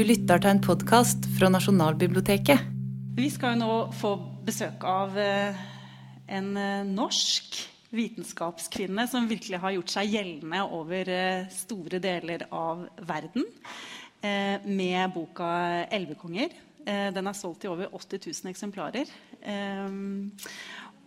[0.00, 2.62] Du lytter til en podkast fra Nasjonalbiblioteket.
[3.18, 4.14] Vi skal jo nå få
[4.46, 5.58] besøk av eh,
[6.32, 7.58] en eh, norsk
[7.92, 13.44] vitenskapskvinne som virkelig har gjort seg gjeldende over eh, store deler av verden
[14.24, 15.50] med boka
[15.92, 16.56] 'Elvekonger'.
[17.12, 19.12] Den er solgt i over 80 000 eksemplarer.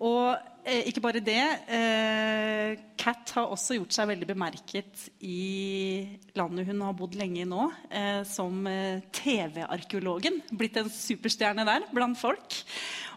[0.02, 1.41] Og ikke bare det.
[1.76, 6.05] Eh, Kat har også gjort seg veldig bemerket i
[6.38, 10.40] landet hun har bodd lenge i nå, eh, som eh, TV-arkeologen.
[10.55, 12.62] Blitt en superstjerne der blant folk.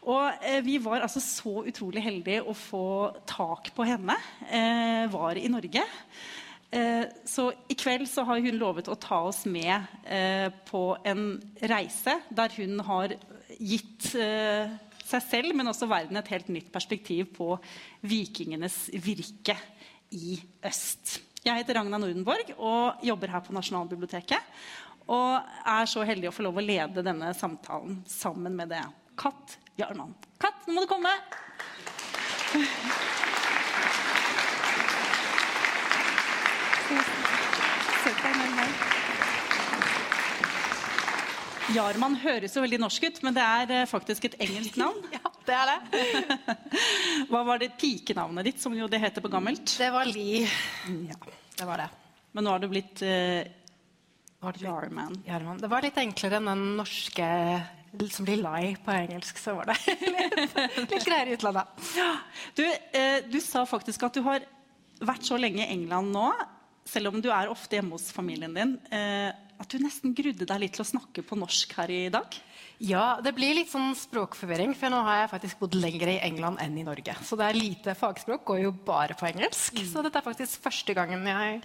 [0.06, 2.88] Og eh, vi var altså så utrolig heldige å få
[3.30, 4.18] tak på henne.
[4.50, 5.86] Eh, var i Norge.
[7.30, 9.86] Så i kveld så har hun lovet å ta oss med
[10.66, 11.22] på en
[11.62, 13.14] reise der hun har
[13.54, 14.10] gitt
[15.06, 17.54] seg selv, men også verden et helt nytt perspektiv på
[18.06, 19.56] vikingenes virke
[20.16, 21.20] i øst.
[21.46, 24.42] Jeg heter Ragna Nordenborg og jobber her på Nasjonalbiblioteket.
[25.06, 25.38] Og
[25.70, 28.82] er så heldig å få lov å lede denne samtalen sammen med det.
[29.18, 30.16] Katt Jarman.
[30.42, 31.14] Katt, nå må du komme!
[38.02, 39.05] Søk deg nærmere.
[41.74, 45.00] Jarman høres jo veldig norsk ut, men det er eh, faktisk et engelsk navn.
[45.14, 46.36] ja, det er det.
[47.30, 49.76] Hva var det pikenavnet ditt, som jo det heter på gammelt?
[49.78, 50.44] Det var Li.
[51.08, 51.18] Ja,
[51.58, 51.88] det var det.
[52.36, 53.42] Men nå har du blitt uh,
[54.60, 55.16] Jarman.
[55.26, 55.58] Jarman.
[55.58, 57.30] Det var litt enklere enn den norske
[58.12, 59.38] som blir Lai på engelsk.
[59.40, 59.78] Så var det
[60.12, 61.88] litt, litt greier i utlandet.
[62.54, 64.44] Du, eh, du sa faktisk at du har
[65.00, 66.28] vært så lenge i England nå,
[66.86, 68.76] selv om du er ofte hjemme hos familien din.
[68.92, 72.38] Uh, at du nesten grudde deg litt til å snakke på norsk her i dag?
[72.82, 76.60] Ja, det blir litt sånn språkforvirring, for nå har jeg faktisk bodd lenger i England
[76.60, 77.14] enn i Norge.
[77.24, 79.78] Så det er lite fagspråk, går jo bare på engelsk.
[79.80, 79.88] Mm.
[79.88, 81.62] Så dette er faktisk første gangen jeg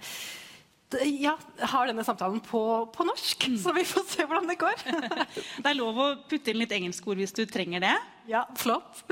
[1.20, 1.36] ja,
[1.72, 3.48] har denne samtalen på, på norsk.
[3.48, 3.58] Mm.
[3.60, 4.86] Så vi får se hvordan det går.
[5.62, 7.94] det er lov å putte inn litt engelskord hvis du trenger det.
[8.30, 9.04] Ja, flott.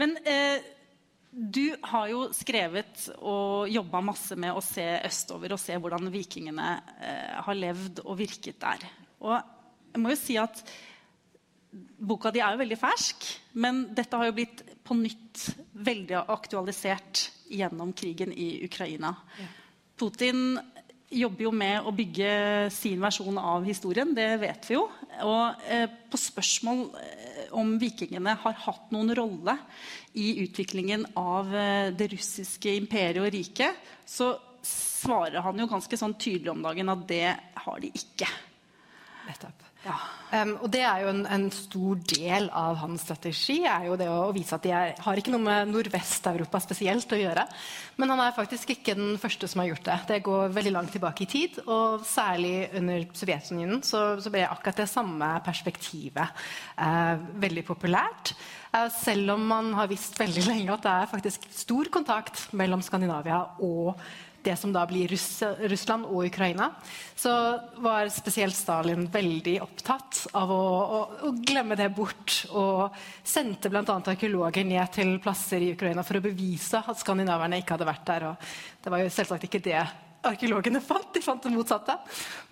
[0.00, 0.62] Men eh,
[1.36, 6.68] du har jo skrevet og jobba masse med å se østover og se hvordan vikingene
[6.96, 8.86] eh, har levd og virket der.
[9.20, 10.62] Og jeg må jo si at
[11.76, 13.26] Boka di er jo veldig fersk,
[13.60, 15.42] men dette har jo blitt på nytt
[15.84, 19.12] veldig aktualisert gjennom krigen i Ukraina.
[20.00, 20.56] Putin
[21.10, 22.30] jobber jo med å bygge
[22.74, 24.14] sin versjon av historien.
[24.14, 24.86] Det vet vi jo.
[25.26, 29.56] Og eh, på spørsmål eh, om vikingene har hatt noen rolle
[30.18, 34.34] i utviklingen av eh, det russiske imperiet og riket, så
[34.66, 37.26] svarer han jo ganske sånn tydelig om dagen at det
[37.66, 38.28] har de ikke.
[39.26, 39.66] Nettopp.
[39.86, 39.96] Ja.
[40.34, 43.60] Um, og det er jo en, en, stor del av hans strategi.
[43.70, 47.12] er jo det å, å vise at de er, har ikke noe med Nordvest-Europa spesielt
[47.14, 47.44] å gjøre.
[48.00, 49.98] Men han er faktisk ikke den første som har gjort det.
[50.10, 51.60] Det går veldig langt tilbake i tid.
[51.70, 56.46] Og særlig under Sovjetunionen så, så ble akkurat det samme perspektivet
[56.80, 57.14] uh,
[57.46, 58.34] veldig populært.
[58.74, 62.82] Uh, selv om man har visst veldig lenge at det er faktisk stor kontakt mellom
[62.84, 63.94] Skandinavia og
[64.46, 66.70] det som da blir Russ Russland og Ukraina,
[67.18, 67.32] så
[67.82, 70.62] var spesielt Stalin veldig opptatt av å,
[70.98, 72.38] å, å glemme det bort.
[72.54, 72.94] Og
[73.26, 73.84] sendte bl.a.
[73.84, 78.28] arkeologer ned til plasser i Ukraina for å bevise at skandinaverne ikke hadde vært der.
[78.30, 78.50] Og
[78.84, 79.80] det var jo selvsagt ikke det
[80.30, 81.08] arkeologene fant.
[81.14, 81.96] De fant det motsatte.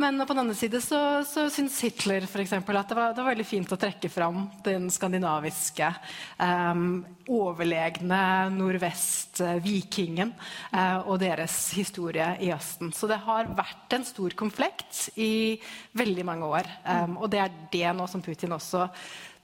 [0.01, 3.23] Men på den andre side så, så syns Hitler for eksempel, at det var, det
[3.23, 5.91] var, veldig fint å trekke fram den skandinaviske,
[6.39, 7.03] um,
[7.35, 8.23] overlegne
[8.55, 10.33] nordvest-vikingen
[10.75, 12.93] uh, og deres historie i Østen.
[12.95, 15.61] Så det har vært en stor konflikt i
[15.97, 16.75] veldig mange år.
[16.87, 18.89] Um, og det er det nå som Putin også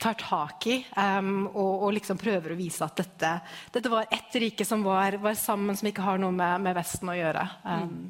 [0.01, 3.33] tar tak i um, og, og, liksom prøver å vise at dette,
[3.75, 7.13] dette var ett rike som var, var, sammen, som ikke har noe med, med Vesten
[7.13, 7.45] å gjøre.
[7.67, 8.09] Um,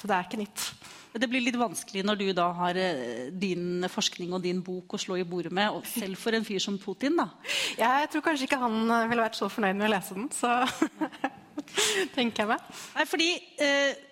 [0.00, 0.66] så det er ikke nytt.
[1.10, 5.00] Det blir litt vanskelig når du da har eh, din forskning og din bok å
[5.00, 7.26] slå i bordet med, selv for en fyr som Putin, da.
[7.80, 10.30] Ja, jeg tror kanskje ikke han eh, ville vært så fornøyd med å lese den,
[10.34, 10.60] så
[12.16, 12.70] tenker jeg meg.
[12.94, 13.32] Nei, fordi
[13.66, 14.06] eh,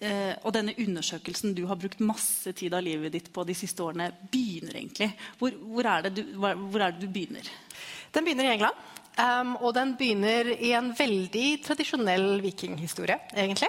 [0.00, 3.82] eh, og denne undersøkelsen du har brukt masse tid av livet ditt på de siste
[3.82, 5.12] årene, begynner egentlig?
[5.38, 7.46] Hvor, hvor, er, det du, hvor er det du begynner?
[8.12, 8.86] Den begynner i England.
[9.18, 13.66] Um, og den begynner i en veldig tradisjonell vikinghistorie, egentlig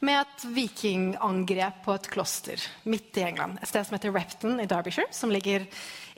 [0.00, 3.58] med et vikingangrep på et kloster midt i England.
[3.60, 5.66] Et sted som heter Repton i Derbyshire, som ligger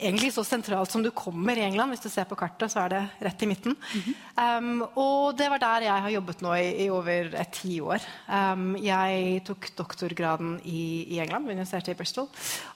[0.03, 1.93] egentlig så sentralt som du kommer i England.
[1.93, 3.75] Hvis du ser på kartet, så er det rett i midten.
[3.75, 4.57] Mm -hmm.
[4.57, 8.01] um, og det var der jeg har jobbet nå i, i over et tiår.
[8.27, 12.27] Um, jeg tok doktorgraden i, i England, ved universitetet i Bristol,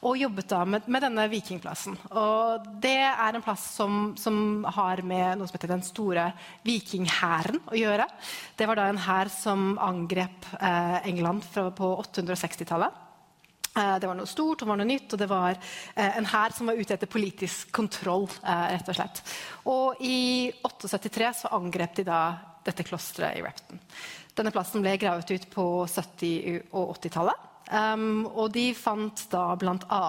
[0.02, 1.98] og jobbet da med, med, denne vikingplassen.
[2.12, 6.32] Og det er en plass som, som har med noe som heter den store
[6.64, 8.08] vikinghæren å gjøre.
[8.58, 13.04] Det var da en hær som angrep eh, England på 860-tallet.
[13.78, 16.70] Eh, det var noe stort og noe nytt, og det var eh, en hær som
[16.70, 18.28] var ute etter politisk kontroll.
[18.42, 19.24] Eh, rett Og slett.
[19.70, 22.22] Og i 873 så angrep de da
[22.68, 23.80] dette klosteret i Repton.
[24.38, 27.46] Denne plassen ble gravet ut på 70- og 80-tallet.
[27.68, 30.02] Um, og de fant da bl.a.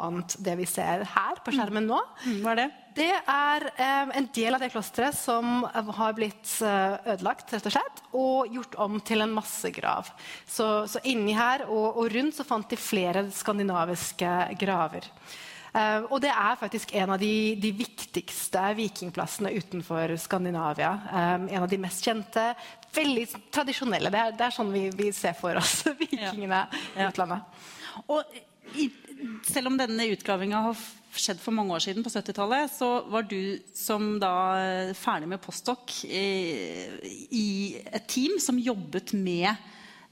[0.46, 1.98] det vi ser her på skjermen nå.
[2.22, 2.36] Mm.
[2.44, 2.66] Hva er det?
[2.98, 5.60] Det er eh, en del av det klosteret som
[5.98, 10.08] har blitt uh, ødelagt rett og slett, og gjort om til en massegrav.
[10.48, 15.06] Så, så inni her og, og, rundt så fant de flere skandinaviske graver.
[15.76, 20.92] Eh, og det er faktisk en av de, de viktigste vikingplassene utenfor Skandinavia.
[21.12, 22.50] Eh, en av de mest kjente,
[22.94, 24.12] veldig tradisjonelle.
[24.14, 26.64] Det er, det er sånn vi, vi, ser for oss vikingene
[26.96, 27.10] i ja.
[27.12, 27.60] utlandet.
[28.08, 28.38] Og
[28.78, 28.88] i,
[29.46, 30.86] selv om denne utgravinga har
[31.18, 36.02] skjedd for mange år siden, på 70-tallet, så var du som da ferdig med postdoc
[36.06, 36.28] i,
[37.34, 37.48] i
[37.80, 39.48] et team som jobbet med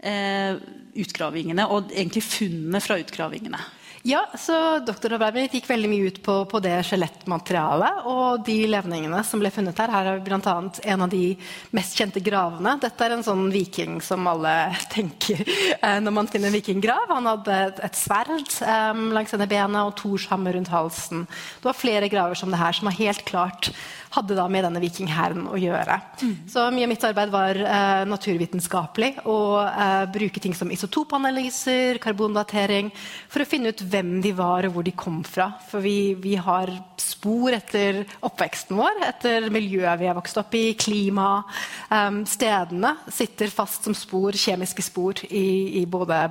[0.00, 0.56] eh,
[0.99, 3.61] utgravingene og egentlig funnene fra utgravingene.
[4.06, 9.19] Ja, så Doktorarbeidet mitt gikk veldig mye ut på, på det skjelettmaterialet og de levningene
[9.26, 9.91] som ble funnet her.
[9.91, 10.53] Her er bl.a.
[10.93, 11.32] en av de
[11.75, 12.76] mest kjente gravene.
[12.85, 14.53] Dette er en sånn viking som alle
[14.94, 17.11] tenker eh, når man finner en vikinggrav.
[17.17, 21.26] Han hadde et, et sverd um, langs denne benet og torshammer rundt halsen.
[21.59, 23.73] Det var flere graver som det her som var helt klart
[24.14, 25.99] hadde da med denne vikinghæren å gjøre.
[26.23, 26.35] Mm.
[26.50, 29.12] Så mye av mitt arbeid var eh, naturvitenskapelig.
[29.26, 32.93] Å eh, bruke ting som isotopanalyser, karbondatering,
[33.32, 35.50] for å finne ut hvem de var og hvor de kom fra.
[35.70, 40.67] For vi, vi har spor etter oppveksten vår, etter miljøet vi har vokst opp i,
[40.79, 41.43] klima.
[41.91, 46.26] Um, stedene sitter fast som spor, kjemiske spor, i, i både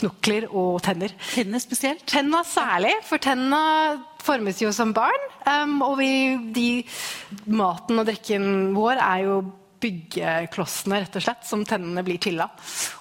[0.00, 1.12] knokler og tenner.
[1.34, 2.04] Tennene spesielt?
[2.08, 3.60] Tenna særlig, for tenna
[4.20, 5.26] formes jo som barn.
[5.48, 6.10] Um, og vi,
[6.54, 6.68] de,
[7.50, 9.40] maten og drikken vår er jo
[9.80, 12.56] byggeklossene rett og slett, som tennene blir til av.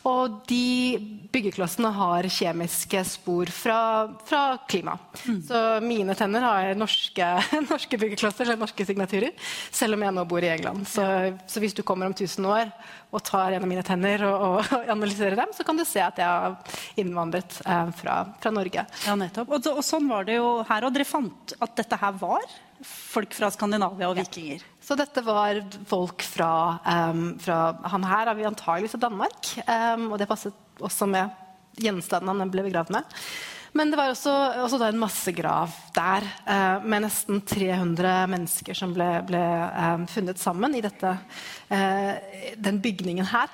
[0.09, 0.97] Og de
[1.33, 3.79] byggeklossene har kjemiske spor fra,
[4.27, 4.95] fra klima.
[5.25, 5.41] Mm.
[5.47, 7.27] Så mine tenner har norske,
[7.71, 9.35] norske byggeklosser, norske signaturer,
[9.71, 10.87] selv om jeg nå bor i England.
[10.89, 11.05] Så,
[11.49, 12.71] så hvis du kommer om 1000 år
[13.09, 16.01] og tar en av mine tenner og, og, og, analyserer dem, så kan du se
[16.03, 16.57] at jeg har
[17.01, 18.85] innvandret eh, fra, fra, Norge.
[19.07, 19.49] Ja, nettopp.
[19.49, 22.45] Og, og, sånn var det jo her, og dere fant at dette her var
[22.85, 24.61] folk fra Skandinavia og vikinger?
[24.61, 24.78] Ja.
[24.89, 26.79] Så dette var folk fra,
[27.11, 27.59] um, fra
[27.93, 31.29] Han her er vi antagelig fra Danmark, um, og det passet også med
[31.77, 33.19] gjenstanden han ble begravd med.
[33.77, 39.11] Men det var også, også en massegrav der uh, med nesten 300 mennesker som ble,
[39.29, 39.43] ble
[39.77, 41.13] um, funnet sammen i dette,
[41.69, 42.13] uh,
[42.57, 43.53] den bygningen her.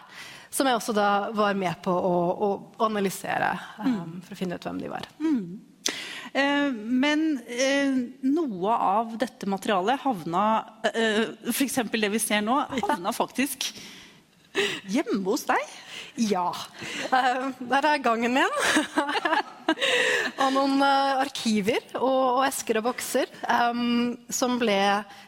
[0.56, 2.50] Som jeg også da var med på å, å
[2.88, 5.12] analysere um, for å finne ut hvem de var.
[5.20, 5.75] Mm.
[6.36, 7.96] Eh, men eh,
[8.28, 10.46] noe av dette materialet havna
[10.92, 11.80] eh, F.eks.
[11.94, 13.70] det vi ser nå, havna faktisk
[14.92, 15.72] hjemme hos deg.
[16.32, 16.48] Ja.
[17.12, 18.60] Der er gangen min.
[20.44, 23.32] og noen arkiver og, esker og bokser
[24.32, 24.78] som ble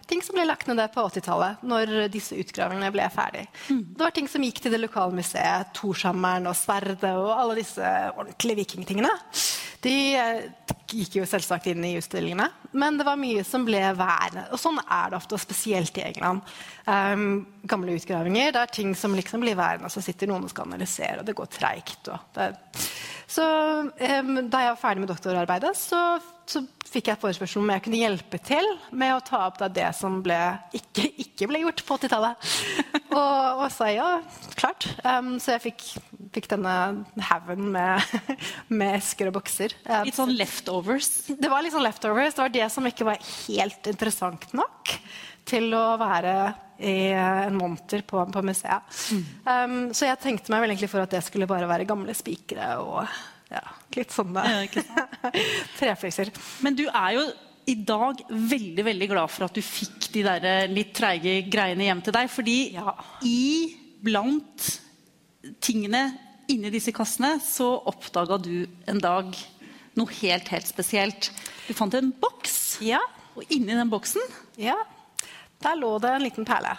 [0.07, 3.43] ting som ble lagt ned på 80-tallet, når disse utgravingene ble ferdig.
[3.67, 3.81] Mm.
[3.97, 7.91] Det var ting som gikk til det lokale museet, Torshammeren og sverdet og alle disse
[8.15, 9.11] ordentlige vikingtingene.
[9.83, 10.45] De eh,
[10.87, 12.47] gikk jo selvsagt inn i utstillingene,
[12.79, 14.45] men det var mye som ble værende.
[14.55, 16.55] Og sånn er det ofte, og spesielt i England.
[16.87, 17.27] Um,
[17.67, 20.69] gamle utgravinger det er ting som liksom blir værende, og så sitter noen og skal
[20.69, 22.09] analysere, og det går treigt.
[23.27, 26.01] Så um, da jeg var ferdig med doktorarbeidet, så,
[26.47, 30.21] så fikk jeg forespørsel om jeg kunne hjelpe til med å ta opp det som
[30.23, 30.37] ble,
[30.77, 32.47] ikke, ikke, ble gjort på 80-tallet.
[33.19, 34.07] og, og sa ja,
[34.59, 34.87] klart.
[35.03, 35.85] Um, så jeg fikk,
[36.35, 36.75] fikk denne
[37.29, 38.17] haugen med,
[38.79, 39.75] med, esker og bokser.
[39.83, 41.11] Um, litt sånn leftovers?
[41.27, 42.37] Det var litt sånn leftovers.
[42.37, 44.95] Det var det som ikke var helt interessant nok
[45.47, 46.37] til å være
[46.83, 48.99] i en monter på, på museet.
[49.11, 49.23] Mm.
[49.47, 52.75] Um, så jeg tenkte meg vel egentlig for at det skulle bare være gamle spikere
[52.83, 53.01] og
[53.51, 53.63] ja,
[53.95, 54.43] litt sånne
[55.79, 56.31] trefliser.
[56.65, 57.25] Men du er jo
[57.67, 61.89] i dag veldig veldig glad for at du fikk de der eh, litt treige greiene
[61.89, 62.29] hjem til deg.
[62.31, 62.93] Fordi ja.
[63.27, 64.69] i blant
[65.63, 66.05] tingene
[66.51, 69.33] inni disse kassene så oppdaga du en dag
[69.97, 71.31] noe helt, helt spesielt.
[71.67, 72.77] Du fant en boks.
[72.85, 73.01] Ja.
[73.37, 74.23] Og inni den boksen
[74.57, 74.77] ja.
[75.61, 76.71] Der lå det en liten perle.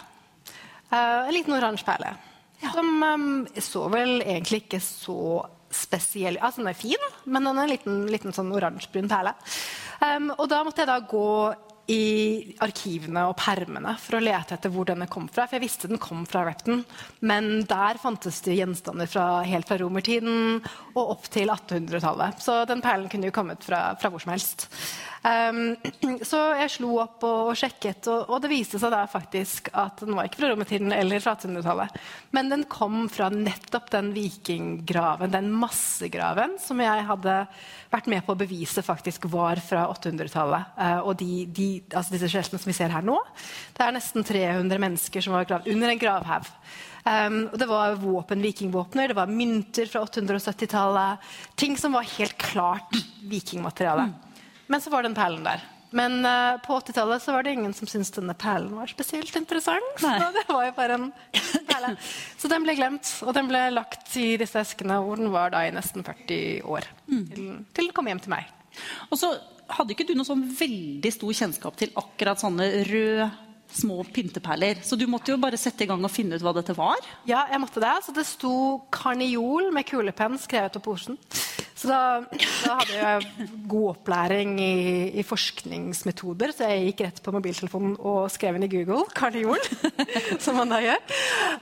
[0.89, 2.15] Uh, en liten oransje perle.
[2.59, 2.73] Ja.
[2.73, 3.29] Som um,
[3.61, 8.05] så vel egentlig ikke så spesiell Altså, den er fin, men den er en liten,
[8.11, 9.35] liten sånn oransjebrun perle.
[9.99, 11.29] Um, og da måtte jeg da gå
[11.89, 15.47] i arkivene og permene for å lete etter hvor denne kom fra.
[15.47, 16.83] For jeg visste den kom fra Repton,
[17.25, 20.59] men der fantes det gjenstander fra, helt fra romertiden
[20.93, 22.43] og opp til 1800-tallet.
[22.45, 24.67] Så den perlen kunne jo kommet fra, fra hvor som helst.
[25.19, 25.75] Um,
[26.29, 29.99] så jeg slo opp og, og sjekket, og, og, det viste seg da faktisk at
[30.05, 31.97] den var ikke fra romertiden eller fra 1800-tallet.
[32.35, 37.39] Men den kom fra nettopp den vikinggraven, den massegraven, som jeg hadde
[37.91, 40.75] vært med på å bevise faktisk var fra 800-tallet.
[40.77, 43.17] Uh, eh, og de, de, altså disse skjeltene som vi ser her nå,
[43.75, 46.47] det er nesten 300 mennesker som var gravd under en gravhaug.
[47.09, 51.29] Um, det var våpen, vikingvåpner, det var mynter fra 870-tallet.
[51.59, 52.95] Ting som var helt klart
[53.27, 54.09] vikingmateriale.
[54.11, 54.28] Mm.
[54.69, 55.65] Men så var den perlen der.
[55.89, 59.95] Men uh, på 80-tallet var det ingen som syntes denne perlen var spesielt interessant.
[59.97, 61.07] Så det var jo bare en
[61.69, 61.95] perle.
[62.37, 65.65] Så den ble glemt, og den ble lagt i disse eskene hvor den var da
[65.65, 66.89] i nesten 40 år.
[67.09, 67.25] Mm.
[67.33, 68.53] Til, til den kom hjem til meg.
[69.09, 69.33] Og så
[69.69, 73.29] hadde ikke du noe sånn veldig stor kjennskap til akkurat sånne røde
[73.69, 74.79] små pynteperler.
[74.85, 76.97] Så du måtte jo bare sette i gang og finne ut hva dette var?
[77.29, 77.95] Ja, jeg måtte det.
[78.05, 78.53] Så det sto
[78.93, 81.19] karniol med kulepenn skrevet på posen.
[81.79, 84.73] Så da, da, hadde jeg god opplæring i,
[85.15, 89.63] i, forskningsmetoder, så jeg gikk rett på mobiltelefonen og skrev inn i Google kardiol,
[90.43, 90.99] som man da gjør.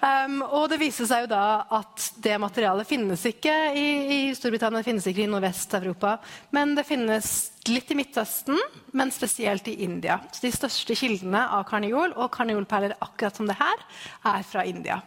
[0.02, 1.44] Um, og det viste seg jo da
[1.78, 3.86] at det materialet finnes ikke i,
[4.18, 6.18] i Storbritannia, det finnes ikke i Nordvest-Europa,
[6.58, 7.36] men det finnes
[7.70, 8.58] litt i Midtøsten,
[8.98, 10.18] men spesielt i India.
[10.34, 13.86] Så de største kildene av karniol og karniolperler akkurat som det her,
[14.34, 15.02] er fra India.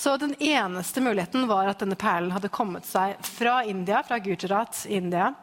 [0.00, 4.86] Så den eneste muligheten var at denne perlen hadde kommet seg fra India, fra Gujarat,
[4.88, 5.34] India,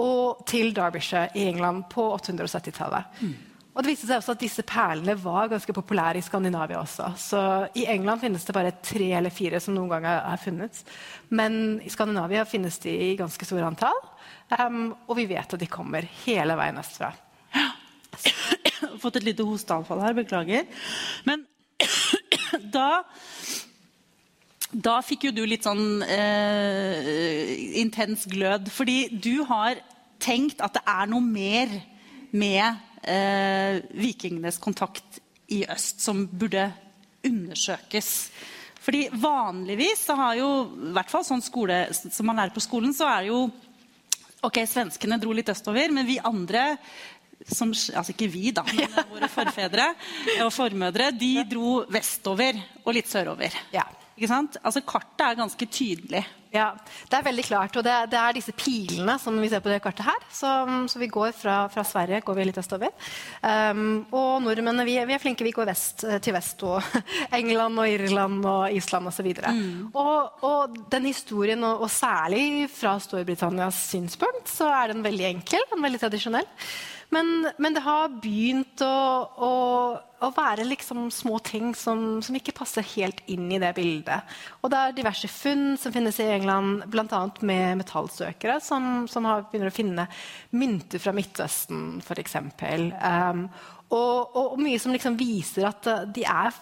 [0.00, 3.20] og til Derbyshire i England på 870-tallet.
[3.20, 3.34] Mm.
[3.74, 7.10] Og det viste seg også at disse perlene var ganske populære i Skandinavia også.
[7.20, 7.42] Så
[7.76, 10.80] I England finnes det bare tre eller fire som noen gang er funnet.
[11.28, 14.00] Men i Skandinavia finnes de i ganske store antall.
[14.56, 17.12] Um, og vi vet at de kommer hele veien østfra.
[19.04, 20.16] Fått et lite hosteanfall her.
[20.16, 20.66] Beklager.
[21.28, 21.44] Men
[22.78, 23.04] da
[24.72, 28.68] da fikk jo du litt sånn eh, intens glød.
[28.72, 29.80] Fordi du har
[30.20, 31.72] tenkt at det er noe mer
[32.36, 32.76] med
[33.08, 36.68] eh, vikingenes kontakt i øst som burde
[37.24, 38.12] undersøkes.
[38.84, 40.50] Fordi vanligvis så har jo,
[40.90, 43.48] i hvert fall sånn skole som man lærer på skolen, så er det jo
[44.38, 46.76] Ok, svenskene dro litt østover, men vi andre
[47.42, 49.88] som, altså ikke vi, da, men våre forfedre
[50.44, 53.56] og formødre, de dro vestover og litt sørover.
[53.74, 53.82] Ja.
[54.18, 54.58] Ikke sant?
[54.66, 56.24] Altså Kartet er ganske tydelig.
[56.50, 56.72] Ja,
[57.10, 57.76] Det er veldig klart.
[57.76, 60.24] Og det, det er disse pilene som vi ser på det kartet her.
[60.32, 60.48] Så,
[60.88, 62.90] så vi går fra, fra, Sverige går vi litt østover.
[63.44, 65.46] Um, og nordmennene vi, vi, er flinke.
[65.46, 66.64] Vi går vest eh, til vest.
[66.66, 66.82] Og
[67.38, 69.28] England og Irland og Island osv.
[69.28, 69.88] Og, mm.
[69.92, 75.68] og, og den historien, og, og særlig fra Storbritannias synspunkt, så er den veldig enkel
[75.68, 76.48] og veldig tradisjonell.
[77.08, 78.96] Men, men, det har begynt å,
[79.40, 79.52] å,
[79.96, 84.36] å være liksom små ting som, som, ikke passer helt inn i det bildet.
[84.60, 87.22] Og det er diverse funn som finnes i England, bl.a.
[87.48, 90.06] med metallsøkere, som, som har, begynner å finne
[90.52, 92.36] mynter fra Midtøsten, f.eks.
[92.44, 93.46] Um,
[93.88, 96.52] og, og, mye som liksom viser at uh, de er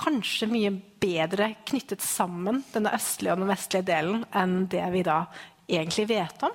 [0.00, 0.72] kanskje mye
[1.02, 5.26] bedre knyttet sammen, denne østlige og den vestlige delen, enn det vi da
[5.68, 6.54] egentlig vet om.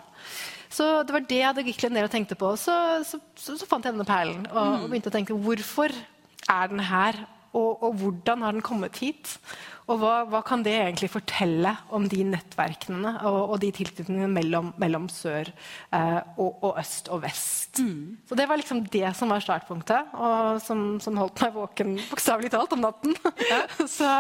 [0.78, 2.52] Så det var det jeg hadde gikk ned og tenkte på.
[2.60, 2.76] Så,
[3.08, 4.84] så, så, så fant jeg denne perlen og, mm.
[4.84, 5.96] og, begynte å tenke hvorfor
[6.54, 7.24] er den her?
[7.56, 9.38] Og, og hvordan har den kommet hit?
[9.88, 14.74] Og hva, hva, kan det egentlig fortelle om de nettverkene og, og de tilknytningene mellom,
[14.82, 17.80] mellom sør eh, og, og, øst og vest?
[18.28, 22.52] Så det var liksom det som var startpunktet, og som, som holdt meg våken bokstavelig
[22.52, 23.16] talt om natten.
[23.98, 24.12] så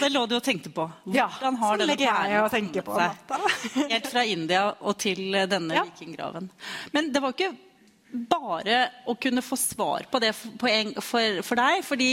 [0.00, 0.88] Det lå du og tenkte på.
[1.14, 3.90] Ja, Hvordan har ja, denne på kommet seg?
[3.92, 5.86] Helt fra India og til denne Ja.
[5.86, 6.50] vikinggraven.
[6.92, 7.54] Men det var ikke
[8.12, 12.12] bare å kunne få svar på det for, for, for deg, fordi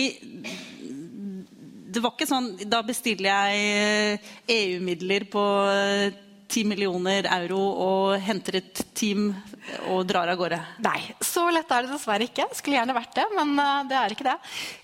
[1.90, 4.20] det var ikke sånn Da bestiller jeg
[4.54, 5.44] EU-midler på
[6.50, 9.30] 10 millioner euro og henter et team
[9.92, 10.58] og drar av gårde.
[10.82, 12.48] Nei, så lett er det dessverre ikke.
[12.58, 14.36] Skulle gjerne vært det, men eh, det er ikke det.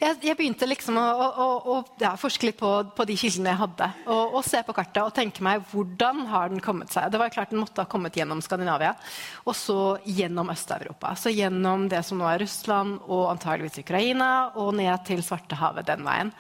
[0.02, 3.62] Jeg, jeg begynte liksom å, å, å, ja, forske litt på, på de kildene jeg
[3.64, 7.10] hadde, og, og se på kartet og tenke meg hvordan har den kommet seg.
[7.12, 8.94] Det var klart Den måtte ha kommet gjennom Skandinavia,
[9.46, 11.16] og så gjennom Øst-Europa.
[11.20, 16.06] Så gjennom det som nå er Russland og antageligvis Ukraina, og ned til Svartehavet den
[16.06, 16.32] veien.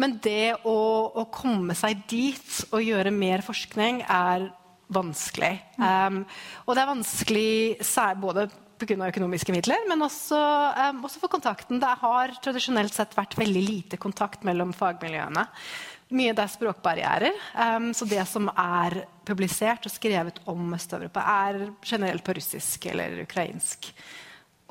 [0.00, 0.76] Men det å,
[1.14, 4.50] å komme seg dit og gjøre mer forskning er
[4.92, 5.54] vanskelig.
[5.78, 6.22] Um,
[6.66, 7.50] og det er vanskelig
[8.20, 8.48] både
[8.78, 9.08] pga.
[9.08, 10.38] økonomiske midler, men også,
[10.90, 11.80] um, også for kontakten.
[11.80, 15.46] Det har tradisjonelt sett vært veldig lite kontakt mellom fagmiljøene.
[16.14, 17.40] Mye det er språkbarrierer.
[17.54, 23.22] Um, så det som er publisert og skrevet om Øst-Europa, er generelt på russisk eller
[23.24, 23.92] ukrainsk.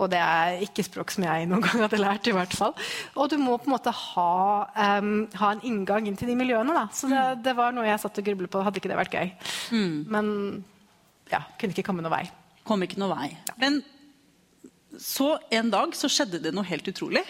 [0.02, 2.28] Og det er ikke språk som jeg noen gang hadde lært.
[2.28, 2.74] i hvert fall.
[3.14, 4.30] Og du må på en måte ha,
[5.00, 6.74] um, ha en inngang inn til de miljøene.
[6.74, 6.88] Da.
[6.96, 8.64] Så det, det var noe jeg satt og grublet på.
[8.66, 9.34] Hadde ikke det vært gøy.
[10.16, 10.32] Men
[11.30, 12.26] ja, kunne ikke komme noen vei.
[12.66, 13.30] Kom ikke noe vei.
[13.62, 13.82] Men
[15.00, 17.24] så en dag så skjedde det noe helt utrolig.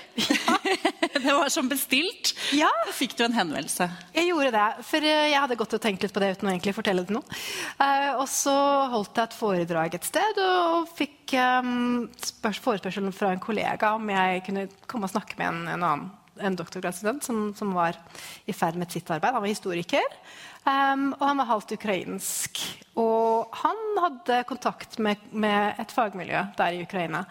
[1.13, 2.33] det var som bestilt.
[2.55, 2.69] Ja.
[2.87, 3.87] Da fikk du en henvendelse.
[4.15, 6.53] Jeg gjorde det, for eh, jeg hadde gått og tenkt litt på det uten å
[6.53, 7.37] egentlig fortelle det til noen.
[7.85, 8.55] Eh, og så
[8.93, 12.09] holdt jeg et foredrag et sted og fikk um,
[12.65, 16.55] forespørsel fra en kollega om jeg kunne komme og snakke med en, en annen en
[16.57, 17.97] doktorgradsstudent som, som var
[18.49, 19.35] i ferd med sitt arbeid.
[19.35, 20.15] Han var historiker,
[20.65, 22.63] um, og han var halvt ukrainsk.
[22.99, 27.23] Og han hadde kontakt med, med et fagmiljø der i Ukraina.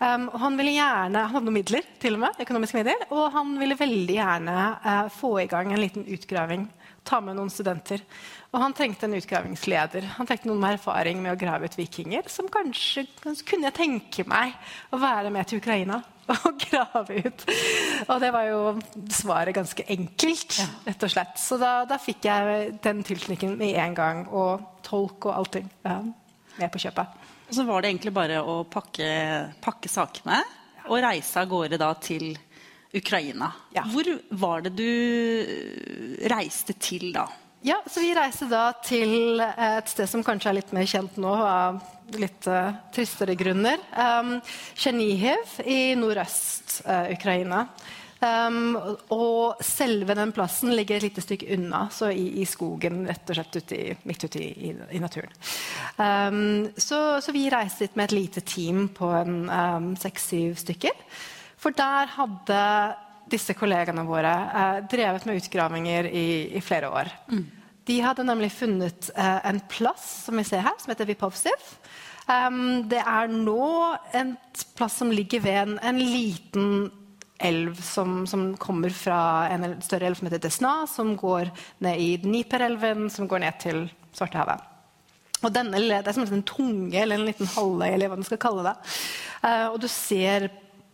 [0.00, 3.78] Um, han gjerne, han hadde noen midler, til og med, økonomiske midler, og han ville
[3.78, 6.68] veldig gjerne uh, få i gang en liten utgraving.
[7.06, 8.02] Ta med noen studenter.
[8.52, 10.06] Og han trengte en utgravingsleder.
[10.18, 12.28] Han trengte noen med erfaring med å grave ut vikinger.
[12.30, 14.54] Som kanskje, kanskje kunne jeg tenke meg
[14.94, 16.02] å være med til Ukraina
[16.34, 17.44] og grave ut.
[18.06, 18.60] Og det var jo
[19.12, 21.34] svaret ganske enkelt, rett og slett.
[21.40, 24.24] Så da, da fikk jeg den tilknytningen med en gang.
[24.30, 25.98] Og tolk og allting ja,
[26.58, 27.18] med på kjøpet.
[27.48, 29.08] Og så var det egentlig bare å pakke,
[29.60, 30.40] pakke sakene
[30.88, 32.32] og reise av gårde da til
[32.92, 33.50] Ukraina.
[33.74, 33.84] Ja.
[33.88, 34.08] Hvor
[34.40, 37.26] var det du reiste til da?
[37.64, 41.30] Ja, så Vi reiste da til et sted som kanskje er litt mer kjent nå
[41.30, 41.78] av
[42.18, 43.78] litt uh, tristere grunner.
[43.94, 44.40] Um,
[44.74, 47.60] Tsjernihiv i nordøst-Ukraina.
[48.22, 48.74] Um,
[49.14, 53.38] og selve den plassen ligger et lite stykke unna, så i, i skogen, rett og
[53.38, 55.30] slett ute i, midt ute i, i, naturen.
[56.02, 60.98] Um, så, så vi reiste dit med et lite team på en um, seks-syv stykker.
[61.62, 62.60] For der hadde
[63.32, 67.10] disse kollegene våre eh, drevet med utgravinger i, i flere år.
[67.88, 71.68] De hadde nemlig funnet eh, en plass som vi ser her, som heter Vipovsiv.
[72.30, 73.64] Um, det er nå
[74.14, 74.36] en
[74.78, 76.68] plass som ligger ved en, en liten
[77.42, 81.50] elv som, som, kommer fra en større elv som heter Desna, som går
[81.82, 83.82] ned i Dniperelven, som går ned til
[84.14, 84.62] Svartehavet.
[85.42, 88.38] Og denne, Det er som en tunge eller en liten halvøy, eller hva man skal
[88.38, 88.76] kalle det.
[89.42, 90.46] Uh, og du ser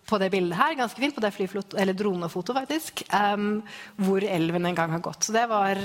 [0.09, 3.61] på det bildet her, ganske fint, på det flyflot, eller dronefoto faktisk, um,
[4.01, 5.29] hvor elven en gang har gått.
[5.29, 5.81] Så det var,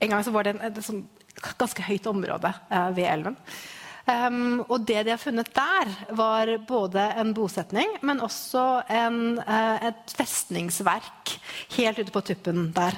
[0.00, 1.02] En gang så var det en, et sånn
[1.58, 3.36] ganske høyt område uh, ved elven.
[4.08, 9.76] Um, og det de har funnet der, var både en bosetning, men også en, uh,
[9.84, 11.34] et festningsverk
[11.74, 12.96] helt ute på tuppen der.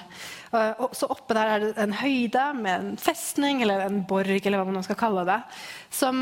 [0.52, 4.44] Uh, og så oppe der er det en høyde med en festning eller en borg,
[4.44, 5.40] eller hva man skal kalle det,
[5.90, 6.20] som,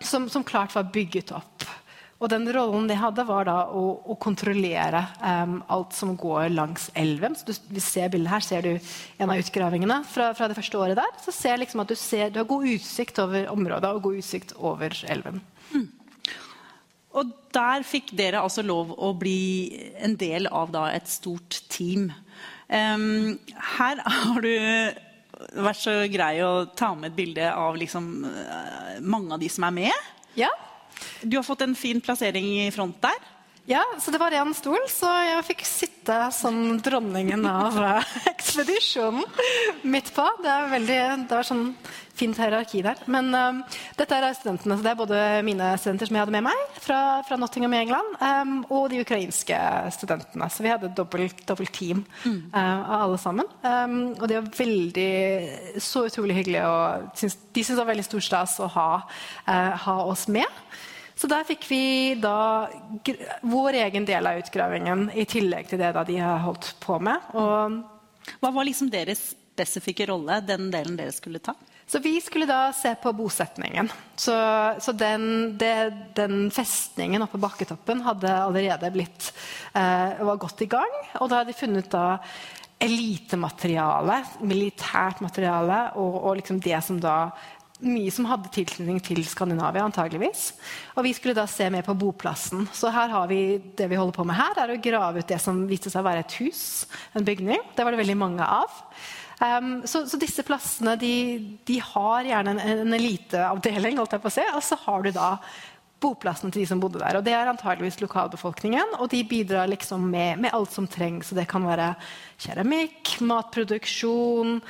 [0.00, 1.68] som, som klart var bygget opp.
[2.16, 6.88] Og den rollen de hadde, var da å, å kontrollere um, alt som går langs
[6.96, 7.36] elven.
[7.36, 8.72] Så du, vi ser bildet her, ser du
[9.20, 11.12] en av utgravingene fra, fra det første året der.
[11.20, 14.56] Så ser liksom at du, ser, du har god utsikt over området og god utsikt
[14.56, 15.44] over elven.
[17.16, 19.72] Og der fikk dere altså lov å bli
[20.04, 22.10] en del av da, et stort team.
[22.68, 23.36] Um,
[23.78, 24.52] her har du
[25.56, 29.66] vært så grei å ta med et bilde av liksom, eh, mange av de som
[29.68, 30.06] er med.
[30.36, 30.50] Ja.
[31.22, 33.18] Du har fått en fin plassering i front der.
[33.66, 39.24] ja, så det var én stol, så jeg fikk sitte som dronningen av eh, ekspedisjonen
[39.82, 40.26] midt på.
[40.42, 41.72] Det, er veldig, det var sånn
[42.16, 43.00] fint hierarki der.
[43.10, 43.60] Men um,
[43.98, 47.00] dette er studentene, så det er både mine studenter som jeg hadde med meg fra,
[47.28, 49.58] fra Nottingham i England, um, og de ukrainske
[49.94, 50.48] studentene.
[50.52, 53.50] Så vi hadde dobbelt, dobbelt team uh, av alle sammen.
[53.62, 56.62] Um, og det var veldig så utrolig hyggelig.
[56.64, 58.88] Og syns, de syntes det var veldig stor stas å ha,
[59.50, 60.62] uh, ha oss med.
[61.16, 61.82] Så der fikk vi
[62.20, 62.68] da
[63.40, 67.30] vår egen del av utgravingen, i tillegg til det de har holdt på med.
[67.32, 71.54] Og Hva var liksom deres spesifikke rolle, den delen dere skulle ta?
[71.86, 73.88] Så vi skulle da se på bosetningen.
[74.18, 74.34] Så,
[74.82, 75.74] så den, det,
[76.18, 79.30] den, festningen oppe på bakketoppen hadde allerede blitt
[79.70, 80.96] eh, var godt i gang.
[81.20, 82.18] Og da hadde de funnet da
[82.82, 87.30] elitemateriale, militært materiale, og, og liksom det som da
[87.84, 90.48] mye som hadde tilknytning til Skandinavia, antageligvis.
[90.96, 92.64] Og vi skulle da se mer på boplassen.
[92.72, 95.40] Så her har vi det vi holder på med her, er å grave ut det
[95.42, 96.64] som viste seg å være et hus,
[97.16, 97.60] en bygning.
[97.76, 98.82] Det var det veldig mange av.
[99.36, 101.14] Um, så, så, disse plassene de,
[101.68, 105.10] de har gjerne en, en eliteavdeling, holdt jeg på å si, og så har du
[105.12, 105.34] da
[106.00, 107.18] boplassen til de som bodde der.
[107.18, 111.28] Og det er antageligvis lokalbefolkningen, og de bidrar liksom med, med alt som trengs.
[111.30, 111.92] Så det kan være
[112.40, 114.60] keramikk, matproduksjon,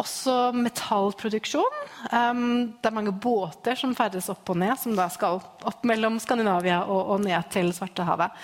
[0.00, 1.82] også metallproduksjon.
[2.12, 6.18] Um, det er mange båter som ferdes opp og ned, som da skal opp mellom
[6.20, 8.34] Skandinavia og, og ned til Svartehavet.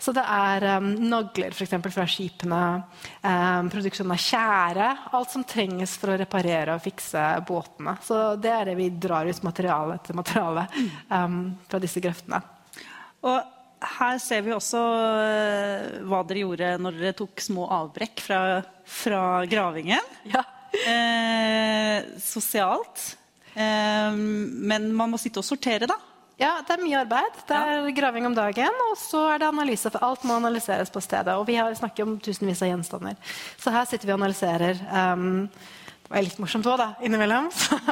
[0.00, 1.74] Så det er um, nagler f.eks.
[1.92, 2.60] fra skipene,
[3.20, 4.90] um, produksjon av tjære.
[5.18, 7.98] Alt som trenges for å reparere og fikse båtene.
[8.06, 10.68] Så det er det vi drar ut materiale etter materiale
[11.10, 12.40] um, fra disse grøftene.
[13.26, 13.58] Og
[13.98, 18.40] her ser vi også uh, hva dere gjorde når dere tok små avbrekk fra,
[18.86, 20.16] fra gravingen.
[20.30, 20.46] Ja.
[20.74, 23.16] Eh, sosialt.
[23.54, 25.98] Eh, men man må sitte og sortere, da.
[26.40, 27.40] Ja, det er mye arbeid.
[27.48, 29.90] Det er graving om dagen, og så er det analyse.
[29.90, 31.34] for Alt må analyseres på stedet.
[31.36, 33.18] Og vi har snakket om tusenvis av gjenstander.
[33.60, 34.80] Så her sitter vi og analyserer.
[34.88, 35.50] Um,
[36.10, 37.44] det var litt morsomt òg, da, innimellom.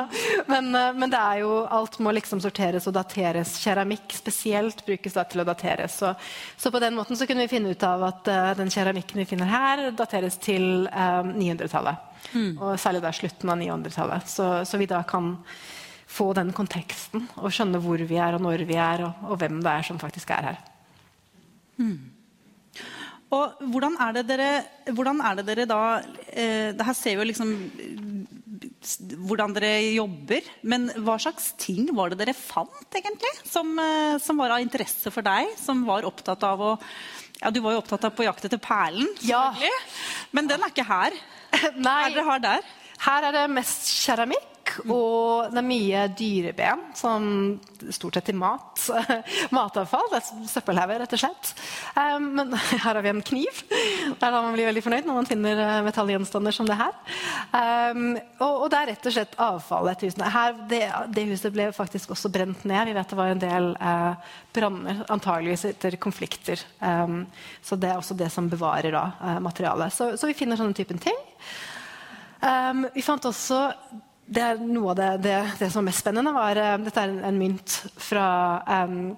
[0.51, 3.53] men, uh, men, det er jo, alt må liksom sorteres og dateres.
[3.63, 6.01] Keramikk spesielt brukes da til å dateres.
[6.01, 6.11] Så,
[6.59, 9.29] så på den måten så kunne vi finne ut av at uh, den keramikken vi
[9.37, 12.03] finner her, dateres til uh, 900-tallet.
[12.33, 12.51] Mm.
[12.57, 14.35] Og særlig da slutten av 900-tallet.
[14.35, 15.37] Så, så vi da kan
[16.11, 19.63] få den konteksten og skjønne hvor vi er, og når vi er, og, og hvem
[19.63, 20.63] det er som faktisk er her.
[21.79, 22.18] Mm.
[23.35, 24.51] Og hvordan er det dere,
[24.89, 25.81] er det dere da
[26.33, 27.53] eh, det Her ser vi jo liksom
[29.29, 30.49] hvordan dere jobber.
[30.63, 33.33] Men hva slags ting var det dere fant, egentlig?
[33.45, 35.53] Som, eh, som var av interesse for deg?
[35.61, 36.77] Som var opptatt av å
[37.39, 39.53] ja, Du var jo opptatt av på jakt etter perlen, ja.
[40.35, 41.15] men den er ikke her.
[41.77, 41.83] Nei.
[41.85, 42.73] Hva er dere har der?
[42.99, 44.58] Her er det mest keramikk.
[44.87, 47.25] Og det er mye dyreben, som
[47.95, 48.83] stort sett til mat.
[49.55, 50.09] Matavfall.
[50.13, 51.53] Det er søppelhauger, rett og slett.
[51.95, 52.55] Um, men
[52.85, 53.63] her har vi en kniv.
[53.69, 56.97] Det er da man blir veldig fornøyd når man finner uh, metallgjenstander som det her.
[57.53, 58.11] Um,
[58.45, 60.33] og, det er rett og slett avfallet til husene.
[60.35, 60.83] Her, det,
[61.15, 62.91] det, huset ble faktisk også brent ned.
[62.91, 66.63] Vi vet det var en del uh, branner, antageligvis etter konflikter.
[66.81, 67.23] Um,
[67.63, 69.95] så det er også det som bevarer da, uh, materialet.
[69.95, 71.25] Så, så, vi finner sånne typen ting.
[72.39, 73.65] Um, vi fant også
[74.29, 77.15] det er noe av det, det, det, som var mest spennende, var uh, Dette er
[77.15, 78.29] en, en mynt fra
[78.85, 79.17] um,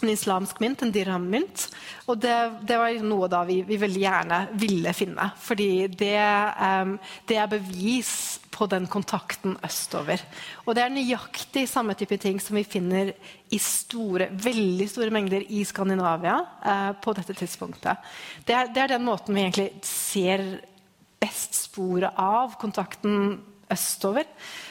[0.00, 1.66] en islamsk mynt, en dirham-mynt.
[2.08, 2.36] Og det,
[2.68, 5.26] det, var noe da vi, vi, veldig gjerne ville finne.
[5.40, 6.16] Fordi det,
[6.56, 6.94] um,
[7.28, 8.12] det, er bevis
[8.50, 10.22] på den kontakten østover.
[10.64, 13.12] Og det er nøyaktig samme type ting som vi finner
[13.52, 18.10] i store, veldig store mengder i Skandinavia uh, på dette tidspunktet.
[18.46, 20.48] Det er, det er den måten vi egentlig ser
[21.20, 23.38] best sporet av kontakten
[23.72, 24.26] østover.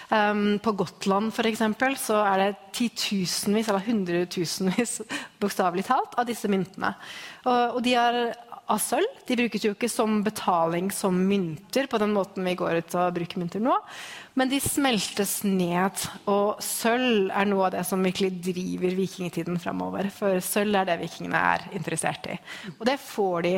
[0.10, 5.02] Um, på Gotland for eksempel, så er det titusenvis, eller hundretusenvis
[5.42, 6.96] bokstavelig talt, av disse myntene.
[7.46, 8.18] Og, og, de er
[8.70, 9.20] av sølv.
[9.28, 13.14] De brukes jo ikke som betaling som mynter, på den måten vi går ut og
[13.18, 13.76] bruker mynter nå.
[14.40, 16.06] Men de smeltes ned.
[16.30, 20.10] Og sølv er noe av det som virkelig driver vikingtiden framover.
[20.14, 22.40] For sølv er det vikingene er interessert i.
[22.80, 23.56] Og det får de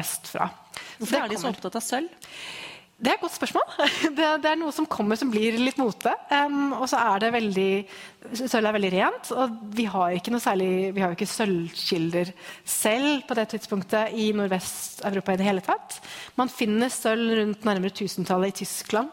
[0.00, 0.48] østfra.
[0.98, 2.28] Hvorfor er de så opptatt av sølv?
[3.00, 3.68] Det er et godt spørsmål.
[4.18, 6.12] Det, det, er noe som kommer som blir litt mote.
[6.28, 7.70] Um, og så er det veldig
[8.36, 9.30] Sølv er veldig rent.
[9.32, 12.32] Og vi har ikke noe særlig, vi har jo ikke sølvkilder
[12.68, 15.96] selv på det tidspunktet i Nordvest-Europa i det hele tatt.
[16.36, 19.08] Man finner sølv rundt nærmere tusentallet i Tyskland.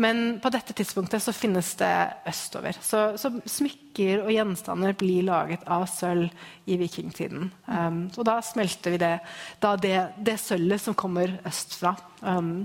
[0.00, 1.92] Men på dette tidspunktet så finnes det
[2.32, 2.80] østover.
[2.80, 6.32] Så, så smykker og gjenstander blir laget av sølv
[6.64, 7.52] i vikingtiden.
[7.68, 9.12] Um, og da smelter vi det,
[9.60, 11.92] da det, det sølvet som kommer østfra.
[12.24, 12.64] Um,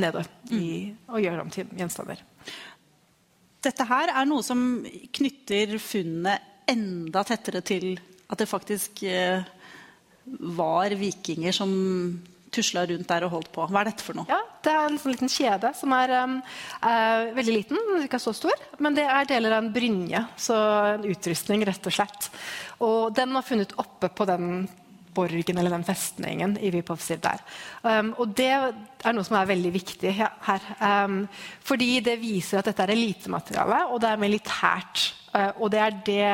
[0.00, 2.22] nedover i, og gjøre om til gjenstander.
[3.66, 4.60] Dette her er noe som
[5.16, 7.94] knytter funnet enda tettere til
[8.26, 9.44] at det faktisk eh,
[10.56, 11.70] var vikinger som
[12.56, 13.66] tusla rundt der og holdt på.
[13.68, 14.26] Hva er dette for noe?
[14.30, 16.38] Ja, Det er en sånn liten kjede som er um,
[16.80, 18.64] uh, veldig liten, ikke så stor.
[18.82, 20.56] Men det er deler av en brynje, så
[20.94, 22.30] en utrustning, rett og slett.
[22.86, 24.66] Og den var funnet oppe på den
[25.16, 27.42] borgen eller den festningen i Vipovsiv der.
[27.82, 30.72] Um, og det er noe som er veldig viktig her.
[30.80, 31.22] Um,
[31.64, 35.96] fordi det viser at dette er elitemateriale, og det er militært Uh, og det er
[36.06, 36.28] det,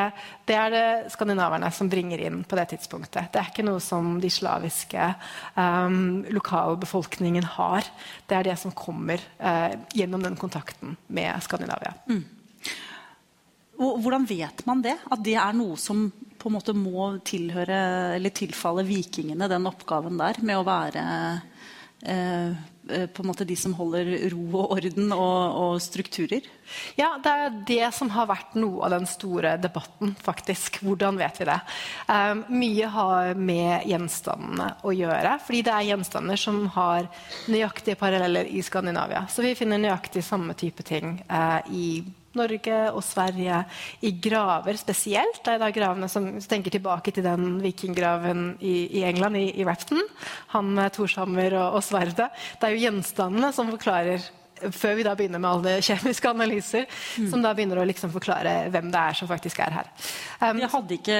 [0.46, 3.32] det er det, skandinaverne som bringer inn på det tidspunktet.
[3.32, 5.08] Det er ikke noe som de slaviske
[5.56, 7.88] um, lokalbefolkningen har.
[8.28, 11.96] Det er det som kommer uh, gjennom den kontakten med Skandinavia.
[12.06, 12.22] Mm.
[13.82, 14.94] Hvordan vet man det?
[15.10, 16.04] At det er noe som
[16.42, 17.78] på en måte må tilhøre
[18.16, 21.02] eller tilfalle vikingene, den oppgaven der med å være
[22.02, 22.54] eh,
[22.90, 26.48] eh, på en måte de som holder ro og orden og, og, strukturer?
[26.98, 30.80] Ja, det er det som har vært noe av den store debatten, faktisk.
[30.82, 31.58] Hvordan vet vi det?
[32.08, 37.06] Um, mye har med gjenstandene å gjøre, fordi det er gjenstander som har
[37.52, 39.28] nøyaktige paralleller i Skandinavia.
[39.30, 42.02] Så vi finner nøyaktig samme type ting uh, i
[42.38, 43.62] Norge og Sverige
[44.04, 45.42] i graver spesielt.
[45.44, 49.66] Det er da gravene som tenker tilbake til den vikinggraven i, i England, i, i
[49.68, 50.02] Rapton.
[50.56, 52.30] Han med Torshammer og, og sverdet.
[52.58, 54.30] Det er jo gjenstandene som forklarer
[54.70, 57.28] før vi da begynner med alle kjemiske analyser, mm.
[57.32, 59.90] som da begynner å liksom forklare hvem det er som faktisk er her.
[60.42, 61.18] Um, hadde ikke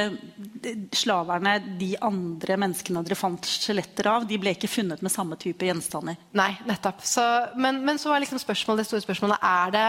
[0.97, 5.67] slaverne de andre menneskene dere fant skjeletter av, de ble ikke funnet med samme type
[5.67, 6.19] gjenstander?
[6.39, 7.03] Nei, nettopp.
[7.07, 7.25] Så,
[7.59, 9.89] men, men, så var liksom spørsmålet, det store spørsmålet er det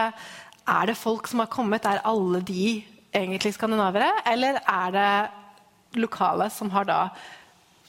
[0.66, 1.84] er det folk som har kommet?
[1.84, 2.82] Er alle de
[3.14, 4.10] egentlig skandinavere?
[4.26, 7.00] Eller er det lokale som har da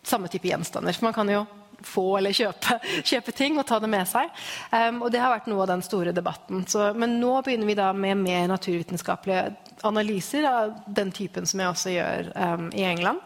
[0.05, 0.93] samme type gjenstander?
[0.93, 1.45] For man kan jo
[1.85, 4.31] få eller kjøpe, kjøpe ting og ta det med seg.
[4.71, 6.65] Um, og det har vært noe av den store debatten.
[6.69, 9.53] Så, men nå begynner vi da med mer naturvitenskapelige
[9.85, 13.23] analyser av den typen som jeg også gjør um, i England.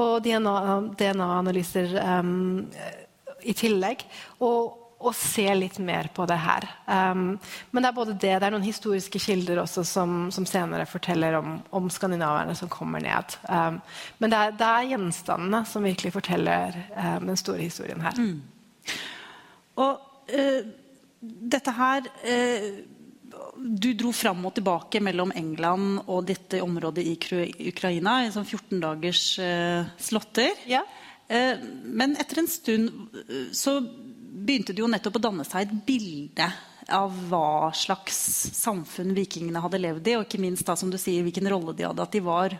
[0.00, 2.64] Og DNA-analyser DNA um,
[3.44, 4.02] i tillegg.
[4.42, 6.64] Og og se litt mer på det her.
[6.86, 7.34] Um,
[7.74, 11.36] men det er både det, det er noen historiske kilder også som, som senere forteller
[11.40, 13.36] om, om, skandinaverne som kommer ned.
[13.48, 13.80] Um,
[14.22, 18.16] men det er, det er, gjenstandene som virkelig forteller um, den store historien her.
[18.16, 18.40] Mm.
[19.84, 20.00] Og
[20.32, 20.72] uh,
[21.54, 22.66] dette her uh,
[23.56, 27.16] Du dro fram og tilbake mellom England og dette området i
[27.70, 30.54] Ukraina i sånn 14 dagers uh, slåtter.
[30.70, 30.84] Ja.
[31.26, 32.90] men etter en stund
[33.56, 33.78] så
[34.34, 36.48] begynte det jo nettopp å danne seg et bilde
[36.92, 38.18] av hva slags
[38.58, 41.86] samfunn vikingene hadde levd i, og ikke minst da, som du sier, hvilken rolle de
[41.86, 42.04] hadde.
[42.04, 42.56] At de var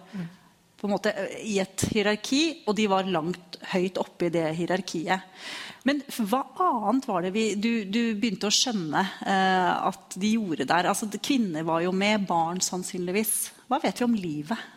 [0.81, 1.13] på en måte
[1.45, 5.29] i et hierarki, og de var langt høyt oppe i det hierarkiet.
[5.85, 10.69] Men hva annet var det vi, du, du begynte å skjønne eh, at de gjorde
[10.69, 10.89] der?
[10.89, 13.35] Altså, kvinner var jo med, barn sannsynligvis.
[13.69, 14.71] Hva vet vi om livet?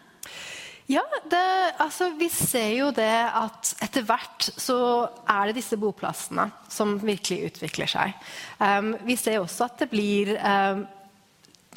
[0.88, 4.78] Ja, det, altså, vi ser jo det at etter hvert så
[5.28, 8.14] er det disse boplassene som virkelig utvikler seg.
[8.62, 10.86] Um, vi ser også at det blir um,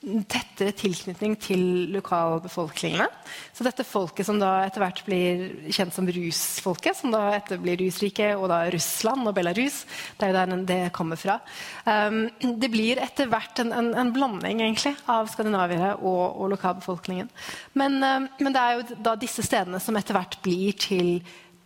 [0.00, 3.04] tettere tilknytning til lokalbefolkningene.
[3.52, 7.76] Så dette folket som da etter hvert blir kjent som rusfolket, som da etter blir
[7.82, 9.82] rusrike, og da Russland og Belarus,
[10.16, 11.36] det er jo der det kommer fra.
[11.84, 17.28] Um, det blir etter hvert en, en, en, blanding egentlig av skandinaviere og, og lokalbefolkningen.
[17.76, 21.20] Men, um, men det er jo da disse stedene som etter hvert blir til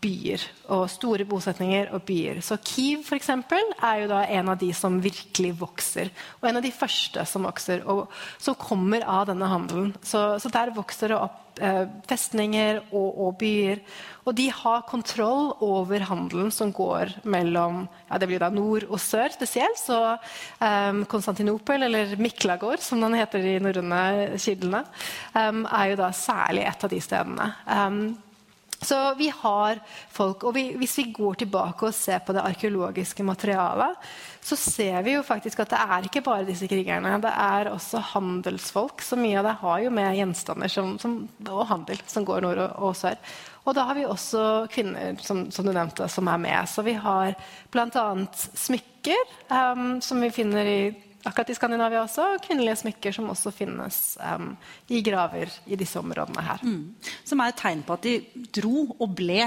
[0.05, 0.43] byer.
[0.75, 2.41] Og store bosetninger og byer.
[2.45, 6.13] Så Kiev for eksempel, er jo da en av de som virkelig vokser.
[6.41, 9.95] Og en av de første som vokser, og som kommer av denne handelen.
[10.05, 13.81] Så, så der vokser det opp eh, festninger og, og, byer.
[14.25, 19.01] Og de har kontroll over handelen som går mellom ja, det blir da nord og
[19.03, 19.81] sør spesielt.
[19.81, 24.85] Så eh, Konstantinopel, eller Miklagård, som den heter i norrøne kildene,
[25.33, 27.51] eh, er jo da særlig et av de stedene.
[27.69, 28.07] Um,
[28.85, 29.81] så vi har
[30.13, 33.97] folk, og vi, Hvis vi går tilbake og ser på det arkeologiske materialet,
[34.45, 37.17] så ser vi jo faktisk at det er ikke bare disse krigerne.
[37.23, 39.01] Det er også handelsfolk.
[39.01, 41.17] Så mye av det har jo med gjenstander som, som,
[41.49, 43.17] og handel som går nord og, og sør.
[43.65, 46.69] Og da har vi også kvinner som, som, du nevnte, som er med.
[46.69, 47.33] Så vi har
[47.73, 48.07] bl.a.
[48.37, 50.81] smykker, um, som vi finner i
[51.25, 54.53] akkurat i Skandinavia også, kvinnelige smykker som også finnes um,
[54.93, 56.63] i graver i disse områdene her.
[56.65, 56.95] Mm.
[57.25, 59.43] Som er et tegn på at de dro og ble,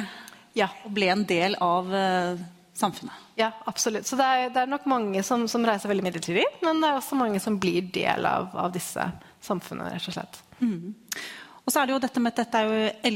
[0.57, 0.69] ja.
[0.85, 2.45] og ble en del av uh,
[2.77, 3.25] samfunnet.
[3.37, 4.07] Ja, absolutt.
[4.09, 6.99] Så det er, det er nok mange som, som, reiser veldig midlertidig, men det er
[6.99, 9.03] også mange som blir del av, av disse
[9.45, 10.41] samfunnene, rett og slett.
[10.57, 10.95] Mm.
[11.67, 13.15] Og så er det jo dette med at dette er jo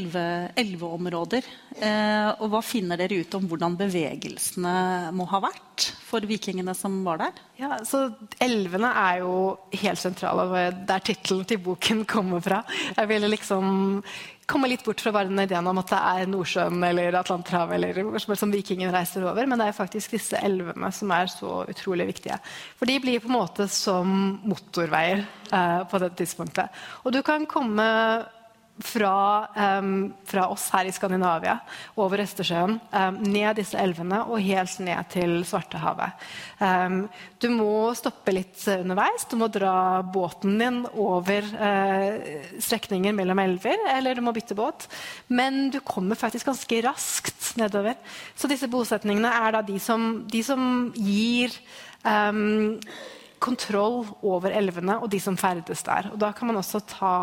[0.59, 1.45] elveområder.
[1.79, 4.73] Eh, og hva finner dere ut om hvordan bevegelsene
[5.15, 7.39] må ha vært for vikingene som var der?
[7.61, 8.09] Ja, så
[8.43, 9.35] Elvene er jo
[9.71, 10.65] helt sentrale.
[10.83, 12.59] Der tittelen til boken kommer fra.
[12.97, 14.11] Jeg ville liksom
[14.51, 18.35] komme litt bort fra bare den ideen om at det er Nordsjøen eller Atlanterhavet eller
[18.35, 22.35] som vikingen reiser over, men det er faktisk disse elvene som er så utrolig viktige.
[22.75, 24.11] For de blir på en måte som
[24.43, 26.83] motorveier eh, på det tidspunktet.
[27.05, 27.87] Og du kan komme
[28.79, 29.47] fra,
[29.79, 31.57] um, fra, oss her i Skandinavia
[32.01, 36.25] over Østersjøen, um, ned disse elvene og helt ned til Svartehavet.
[36.61, 37.03] Um,
[37.41, 39.27] du må stoppe litt underveis.
[39.29, 44.87] Du må dra båten din over uh, strekninger mellom elver, eller du må bytte båt.
[45.29, 47.97] Men du kommer faktisk ganske raskt nedover.
[48.35, 51.53] Så disse bosetningene er da de som, de som gir
[53.41, 56.09] kontroll over elvene og de som ferdes der.
[56.13, 57.13] Og da kan man også ta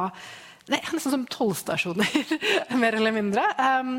[0.76, 2.08] er nesten som tollstasjoner,
[2.82, 3.44] mer eller mindre.
[3.56, 3.92] Um,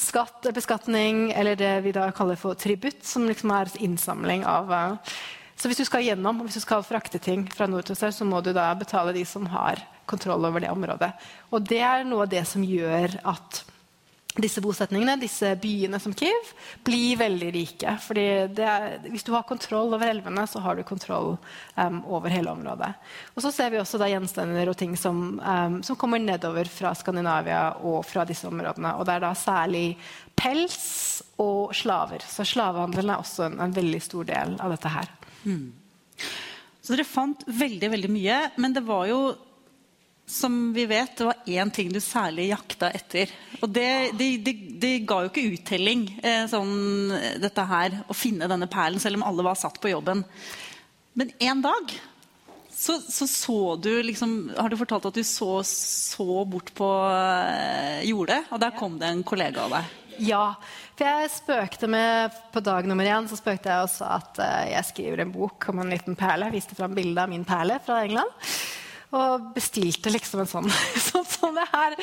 [0.00, 5.16] skatt, beskatning, eller det vi da kaller for tributt, som liksom er innsamling av uh,
[5.58, 8.26] Så hvis du skal gjennom, hvis du skal frakte ting fra nord til sør, så
[8.26, 11.10] må du da betale de som har kontroll over det området.
[11.52, 13.64] Og det er noe av det som gjør at
[14.38, 16.52] disse bosetningene, disse byene som Kiev,
[16.86, 17.94] blir veldig rike.
[18.02, 18.26] Fordi
[19.08, 21.34] hvis du har kontroll over elvene, så har du kontroll
[21.74, 22.92] um, over hele området.
[23.34, 27.62] Og så ser vi også gjenstander og ting som, um, som, kommer nedover fra Skandinavia
[27.82, 28.94] og fra disse områdene.
[28.98, 29.86] Og det er da særlig
[30.38, 30.78] pels
[31.42, 32.22] og slaver.
[32.26, 35.10] Så slavehandelen er også en, en veldig stor del av dette her.
[35.44, 35.66] Mm.
[36.82, 39.20] Så dere fant veldig, veldig mye, men det var jo
[40.28, 43.32] som vi vet, det var én ting du særlig jakta etter.
[43.62, 48.50] Og det, det, det, det ga jo ikke uttelling, eh, sånn, dette her, å finne
[48.50, 50.22] denne perlen, selv om alle var satt på jobben.
[51.18, 51.96] Men en dag
[52.78, 58.04] så, så, så du liksom Har du fortalt at du så, så bort på eh,
[58.06, 59.96] jordet, og der kom det en kollega av deg?
[60.28, 60.44] Ja.
[60.98, 64.86] For jeg spøkte med På dag nummer én så spøkte jeg også at uh, jeg
[64.92, 66.48] skriver en bok om en liten perle.
[66.48, 68.30] Jeg viste fram bilde av min perle fra England.
[69.16, 70.66] Og bestilte liksom en sånn
[71.08, 71.96] sånn som det her.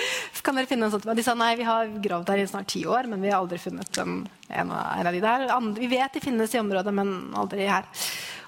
[0.45, 1.11] Kan dere finne en sånn?
[1.17, 3.59] De sa nei, vi har gravd der i snart ti år, men vi har aldri
[3.61, 5.45] funnet en, en, av, de der.
[5.77, 7.85] vi vet de finnes i området, men aldri her.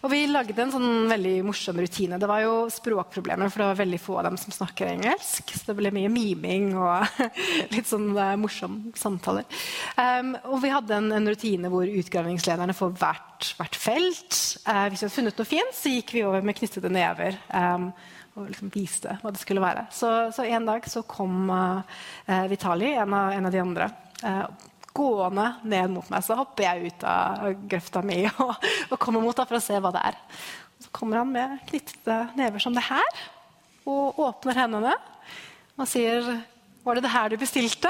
[0.06, 2.20] Og vi lagde en sånn veldig morsom rutine.
[2.22, 5.54] Det var jo språkproblemer, for det var veldig få av dem som snakker engelsk.
[5.54, 7.24] Så det ble mye miming og
[7.76, 9.48] litt sånn uh, morsomme samtaler.
[9.98, 14.38] Um, og vi hadde en, en, rutine hvor utgravingslederne for hvert, hvert felt
[14.70, 17.42] uh, Hvis vi hadde funnet noe fint, så gikk vi over med knyttede never.
[17.50, 17.90] Um,
[18.38, 19.88] og liksom viste hva det skulle være.
[19.94, 21.82] Så, så en dag så kom uh,
[22.52, 23.90] Vitali, en av, en av, de andre,
[24.24, 24.46] uh,
[24.98, 26.26] gående ned mot meg.
[26.26, 29.80] Så hopper jeg ut av grøfta mi og, og kommer mot ham for å se
[29.82, 30.22] hva det er.
[30.86, 33.26] Så kommer han med knyttede never som det her
[33.88, 34.94] og åpner hendene
[35.78, 36.26] og sier
[36.86, 37.90] var det det her du bestilte?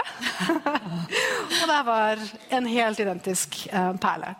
[1.61, 2.21] og det var
[2.57, 4.31] en helt identisk uh, perle.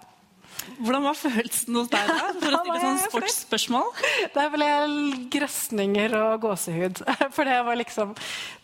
[0.77, 2.17] Hvordan var følelsen hos deg da?
[2.37, 3.91] For å stille sånn sportsspørsmål?
[4.35, 7.01] Der ble jeg grøsninger og gåsehud.
[7.35, 8.13] For det var liksom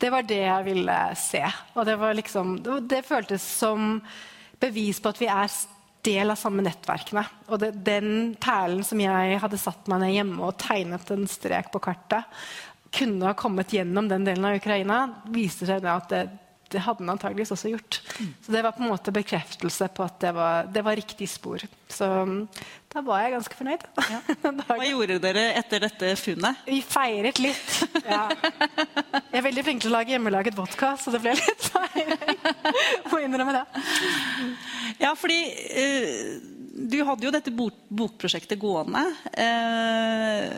[0.02, 1.44] Det var det jeg ville se.
[1.74, 2.58] Og det var liksom
[2.90, 3.96] Det føltes som
[4.64, 5.50] bevis på at vi er
[6.04, 7.24] del av samme nettverkene.
[7.50, 11.72] Og det, den perlen som jeg hadde satt meg ned hjemme og tegnet en strek
[11.74, 12.28] på kartet,
[12.94, 15.00] kunne ha kommet gjennom den delen av Ukraina,
[15.34, 16.24] viste seg at det,
[16.74, 18.00] det hadde den antageligvis også gjort.
[18.44, 21.64] Så det var på en måte bekreftelse på at det var, det var riktig spor.
[21.94, 22.40] Så um,
[22.94, 23.86] da var jeg ganske fornøyd.
[24.10, 24.22] Ja.
[24.70, 26.64] Hva gjorde dere etter dette funnet?
[26.70, 27.76] Vi feiret litt.
[28.04, 28.26] Ja.
[28.34, 32.42] Jeg er veldig flink til å lage hjemmelaget vodka, så det ble litt feiring.
[33.12, 33.86] Må innrømme det.
[35.02, 35.40] Ja, fordi
[35.78, 39.04] uh, du hadde jo dette bokprosjektet gående.
[39.38, 40.54] Eh,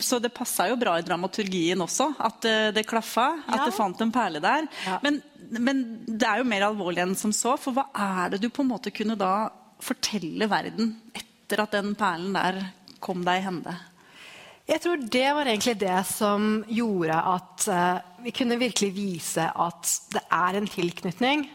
[0.00, 3.26] så det passa jo bra i dramaturgien også, at eh, det klaffa.
[3.44, 3.66] At ja.
[3.68, 4.68] det fant en perle der.
[4.86, 4.96] Ja.
[5.04, 5.20] Men,
[5.58, 7.56] men, det er jo mer alvorlig enn som så.
[7.58, 9.50] For hva er det du på en måte kunne da
[9.82, 12.60] fortelle verden etter at den perlen der
[13.02, 13.76] kom deg i hende?
[14.70, 19.94] Jeg tror det var egentlig det som gjorde at uh, vi kunne virkelig vise at
[20.14, 21.48] det er en tilknytning.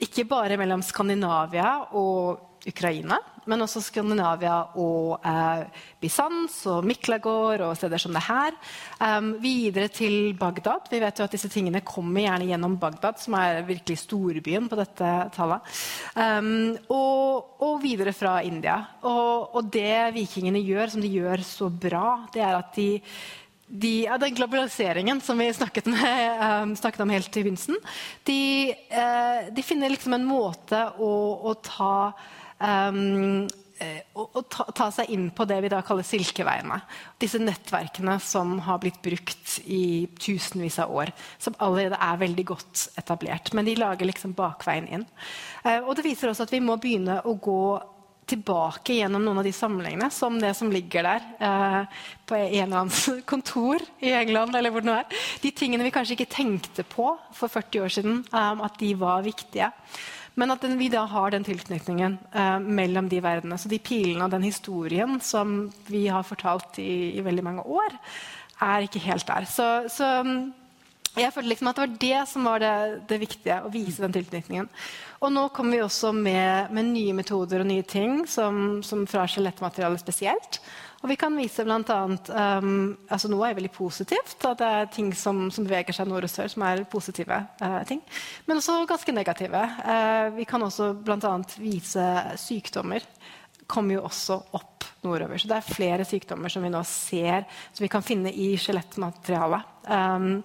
[0.00, 3.18] Ikke bare mellom Skandinavia og Ukraina,
[3.48, 5.62] men også Skandinavia og eh,
[6.02, 8.56] Bysants og Miklagård og steder som det her.
[8.98, 10.90] Um, videre til Bagdad.
[10.90, 14.78] Vi vet jo at disse tingene kommer gjerne gjennom Bagdad, som er virkelig storbyen på
[14.80, 15.80] dette tallet.
[16.18, 18.80] Um, og, og, videre fra India.
[19.06, 22.90] Og, og det vikingene gjør, som de gjør så bra, det er at de
[23.68, 27.76] de, ja, den globaliseringen som vi snakket, med, um, snakket om helt i begynnelsen,
[28.24, 28.40] de,
[28.94, 31.12] uh, de finner liksom en måte å,
[31.50, 31.92] å ta
[32.58, 33.48] um,
[34.18, 36.80] å, ta, ta, seg inn på det vi da kaller silkeveiene.
[37.20, 41.12] Disse nettverkene som har blitt brukt i tusenvis av år.
[41.38, 43.52] Som allerede er veldig godt etablert.
[43.54, 45.06] Men de lager liksom bakveien inn.
[45.62, 47.62] Uh, og det viser også at vi må begynne å gå
[48.28, 52.82] tilbake gjennom noen av de samlingene, som det som ligger der eh, på en eller
[52.82, 54.56] annen kontor i England.
[54.56, 55.18] eller hvor det nå er.
[55.42, 59.24] De tingene vi kanskje ikke tenkte på for 40 år siden, eh, at de var
[59.26, 59.72] viktige.
[60.38, 63.58] Men at den, vi da har den tilknytningen eh, mellom de verdenene.
[63.58, 67.98] Så de pilene og den historien som vi har fortalt i, i veldig mange år,
[68.62, 69.46] er ikke helt der.
[69.50, 70.06] Så, så
[71.18, 72.74] Jeg følte liksom at det var det som var det,
[73.10, 74.68] det viktige, å vise den tilknytningen.
[75.18, 79.24] Og nå kommer vi også med, med nye metoder og nye ting, som, som fra
[79.26, 80.60] skjelettmaterialet spesielt.
[80.98, 81.98] Og vi kan vise bl.a.
[82.58, 82.70] um,
[83.06, 86.32] altså Noe er veldig positivt, at det er ting som, som beveger seg nord og
[86.32, 88.02] sør, som er positive uh, ting.
[88.48, 89.62] Men også ganske negative.
[89.84, 91.36] Uh, vi kan også bl.a.
[91.62, 92.08] vise
[92.42, 93.06] sykdommer
[93.68, 95.38] kommer jo også opp nordover.
[95.38, 97.44] Så det er flere sykdommer som vi nå ser,
[97.76, 99.74] som vi kan finne i skjelettmaterialet.
[99.84, 100.38] Um,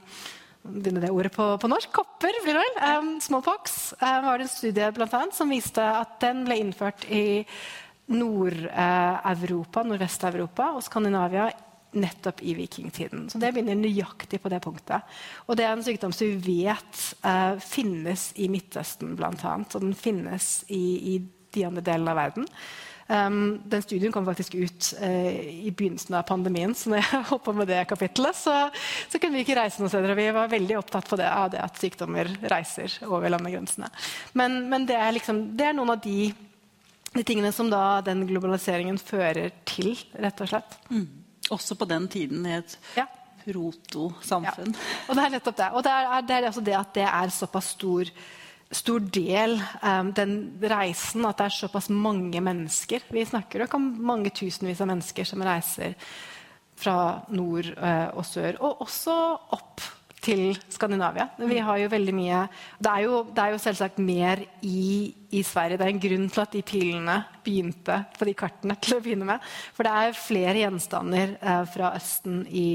[0.64, 1.91] begynner det ordet på, på, norsk.
[1.95, 2.82] Kopper, blir det vel.
[2.84, 7.08] Um, smallpox um, var det en studie blant annet, som viste at den ble innført
[7.12, 7.24] i
[8.12, 11.47] Nord-Europa, Nordvest-Europa og Skandinavia
[11.93, 13.28] nettopp i vikingtiden.
[13.30, 15.06] Så det begynner nøyaktig på det punktet.
[15.47, 19.54] Og det er en sykdom som vi vet uh, finnes i Midtøsten, bl.a.
[19.62, 20.84] Og den finnes i,
[21.14, 21.20] i
[21.54, 22.49] de andre delene av verden.
[23.08, 27.54] Um, den studien kom faktisk ut uh, i begynnelsen av pandemien, så når jeg hoppa
[27.56, 28.56] med det kapittelet, så,
[29.12, 30.16] så, kunne vi ikke reise noe steder.
[30.18, 33.91] Vi var veldig opptatt det, av det at sykdommer reiser over landegrensene.
[34.39, 36.32] Men, men det, er liksom, det, er noen av de,
[37.14, 40.78] de, tingene som da den globaliseringen fører til, rett og slett.
[40.89, 41.07] Mm.
[41.53, 43.07] Også på den tiden i et ja.
[43.43, 44.74] proto-samfunn.
[44.74, 45.01] Ja.
[45.07, 45.74] Og det er nettopp det.
[45.74, 48.14] Og det er, det er også det at det er såpass stor
[48.74, 53.05] stor del um, den reisen at det er såpass mange mennesker.
[53.14, 55.93] Vi snakker om mange tusenvis av mennesker som reiser
[56.80, 56.95] fra
[57.30, 59.18] nord uh, og sør, og også
[59.55, 59.84] opp
[60.24, 61.28] til Skandinavia.
[61.38, 62.43] Vi har jo veldig mye
[62.80, 65.78] Det er jo, det er jo selvsagt mer i, i, Sverige.
[65.78, 69.28] Det er en grunn til at de pilene begynte på de kartene til å begynne
[69.28, 69.51] med.
[69.76, 72.71] For det er flere gjenstander eh, fra Østen i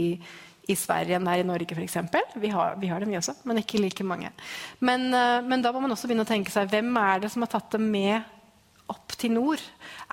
[0.69, 1.95] i Sverige enn det er i Norge, f.eks.
[2.37, 4.29] Vi, vi har dem, vi også, men ikke like mange.
[4.85, 7.45] Men, eh, men, da må man også begynne å tenke seg hvem er det som
[7.45, 8.35] har tatt dem med
[8.89, 9.63] opp til nord?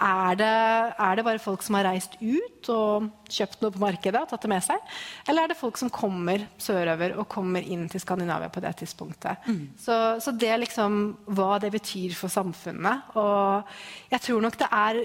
[0.01, 0.51] Er det,
[0.99, 4.45] er det bare folk som har reist ut og kjøpt noe på markedet og tatt
[4.45, 4.93] det med seg?
[5.30, 9.47] Eller er det folk som kommer sørover og kommer inn til Skandinavia på det tidspunktet?
[9.47, 9.65] Mm.
[9.80, 11.01] Så, så, det er liksom
[11.38, 13.15] hva det betyr for samfunnet.
[13.19, 13.76] Og
[14.11, 15.03] jeg tror nok det er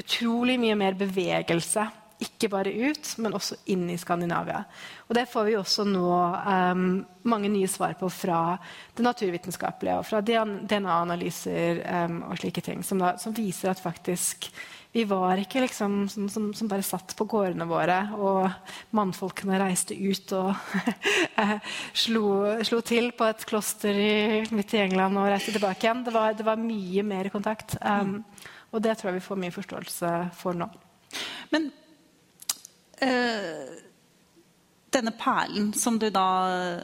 [0.00, 1.84] utrolig mye mer bevegelse
[2.24, 4.62] ikke bare ut, men også inn i Skandinavia.
[5.08, 6.84] Og det får vi også nå um,
[7.30, 8.40] mange nye svar på fra
[8.96, 14.50] det naturvitenskapelige og fra DNA-analyser um, og slike ting, som, da, som, viser at faktisk
[14.92, 18.48] vi var ikke liksom som, som, som, bare satt på gårdene våre, og
[18.98, 20.50] mannfolkene reiste ut og
[22.04, 22.24] slo,
[22.66, 24.14] slo, til på et kloster i,
[24.50, 26.02] midt i England og reiste tilbake igjen.
[26.08, 27.78] Det var, det var mye mer kontakt.
[27.78, 28.24] Um,
[28.74, 30.66] og det tror jeg vi får mye forståelse for nå.
[31.54, 31.70] Men
[34.90, 36.26] denne perlen som du da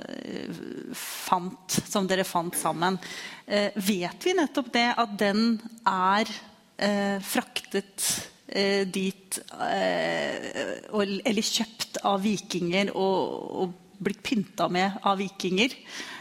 [0.06, 0.50] eh,
[0.96, 2.98] fant, som dere fant sammen,
[3.46, 6.30] eh, vet vi nettopp det at den er
[7.24, 8.02] fraktet
[8.92, 15.72] dit Eller kjøpt av vikinger og blitt pynta med av vikinger?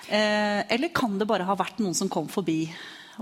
[0.08, 2.72] eller kan det bare ha vært noen som kom forbi?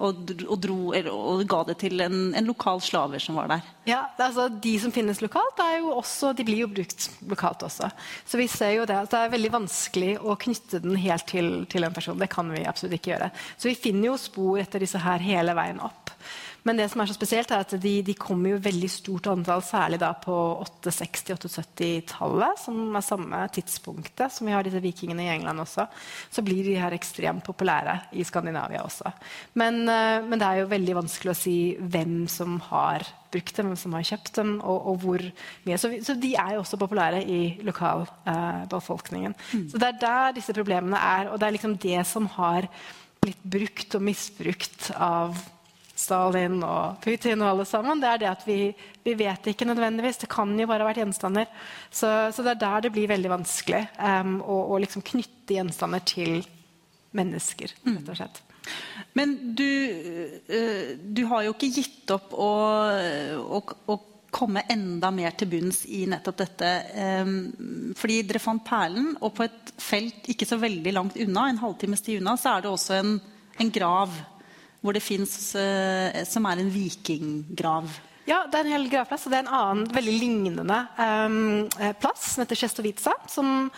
[0.02, 0.24] Og,
[0.64, 0.78] dro,
[1.14, 3.72] og ga det til en, en, lokal slaver som var der.
[3.88, 7.90] Ja, altså De som finnes lokalt, også, de blir jo brukt lokalt også.
[8.26, 11.52] Så vi ser jo det at det er veldig vanskelig å knytte den helt til,
[11.72, 12.20] til en person.
[12.20, 13.32] Det kan vi absolutt ikke gjøre.
[13.58, 16.03] Så vi finner jo spor etter disse her hele veien opp.
[16.64, 19.64] Men det som er så spesielt er at de, de kommer i veldig stort antall,
[19.66, 20.36] særlig da på
[20.84, 25.88] 860-870-tallet, som er samme tidspunktet som vi har disse vikingene i England også.
[26.32, 29.12] Så blir de her ekstremt populære i Skandinavia også.
[29.60, 33.72] Men, uh, men det er jo veldig vanskelig å si hvem som har brukt dem,
[33.72, 35.24] hvem som har kjøpt dem, og, og hvor
[35.66, 35.80] mye.
[35.82, 39.34] Så, så, de er jo også populære i lokalbefolkningen.
[39.36, 39.66] Eh, mm.
[39.72, 42.70] Så det er der disse problemene er, og det er liksom det som har
[43.24, 45.38] blitt brukt og misbrukt av
[46.04, 48.58] Stalin og Putin og alle sammen, det er det at vi,
[49.06, 50.24] vi vet ikke nødvendigvis.
[50.24, 51.50] Det kan jo bare ha vært gjenstander.
[51.90, 56.04] Så, så det er der det blir veldig vanskelig um, å, å liksom knytte gjenstander
[56.08, 56.42] til
[57.18, 57.76] mennesker.
[57.86, 58.00] Mm.
[58.02, 58.42] rett og slett.
[59.18, 59.70] Men du,
[60.50, 62.50] uh, du har jo ikke gitt opp å,
[63.44, 64.00] å, å
[64.34, 66.74] komme enda mer til bunns i nettopp dette.
[67.22, 71.62] Um, fordi dere fant perlen, og på et felt ikke så veldig langt unna, en
[71.62, 73.18] halvtimes tid unna, så er det også en,
[73.62, 74.16] en grav
[74.84, 77.90] hvor det fins eh, Som er en vikinggrav.
[78.28, 79.26] Ja, det er en hel gravplass.
[79.28, 81.68] Og det er en annen veldig lignende um,
[82.00, 83.16] plass som heter Sjestovica.
[83.32, 83.72] Som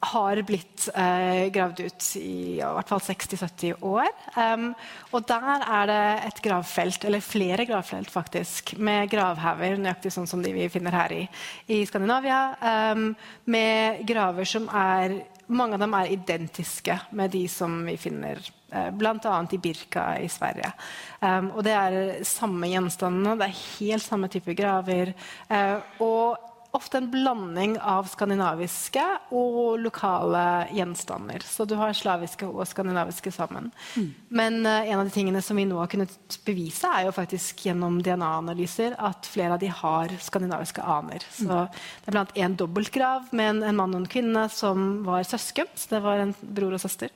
[0.00, 4.08] har blitt uh, gravd ut i, i hvert fall 60-70 år.
[4.34, 4.70] Um,
[5.12, 10.42] og der er det et gravfelt, eller flere gravfelt faktisk, med gravhauger, nøyaktig sånn som
[10.44, 11.20] de vi finner her i,
[11.68, 12.40] i Skandinavia.
[12.64, 13.10] Um,
[13.52, 15.20] med graver som er
[15.50, 18.38] mange av dem er identiske med de som vi finner
[18.72, 19.34] eh, bl.a.
[19.52, 20.72] i Birka i Sverige.
[21.20, 25.14] Um, og det er samme gjenstandene, det er helt samme type graver.
[25.50, 29.02] Uh, og ofte en blanding av skandinaviske
[29.34, 30.42] og lokale
[30.74, 31.42] gjenstander.
[31.44, 33.70] Så du har slaviske og skandinaviske sammen.
[33.96, 34.08] Mm.
[34.28, 37.64] Men uh, en av de tingene som vi nå har kunnet bevise, er jo faktisk
[37.66, 41.26] gjennom DNA-analyser at flere av de har skandinaviske aner.
[41.34, 41.80] Så mm.
[42.04, 45.70] det er blant en dobbeltgrav med en, en, mann og en kvinne som var søsken.
[45.74, 47.10] Så det var en bror og søster.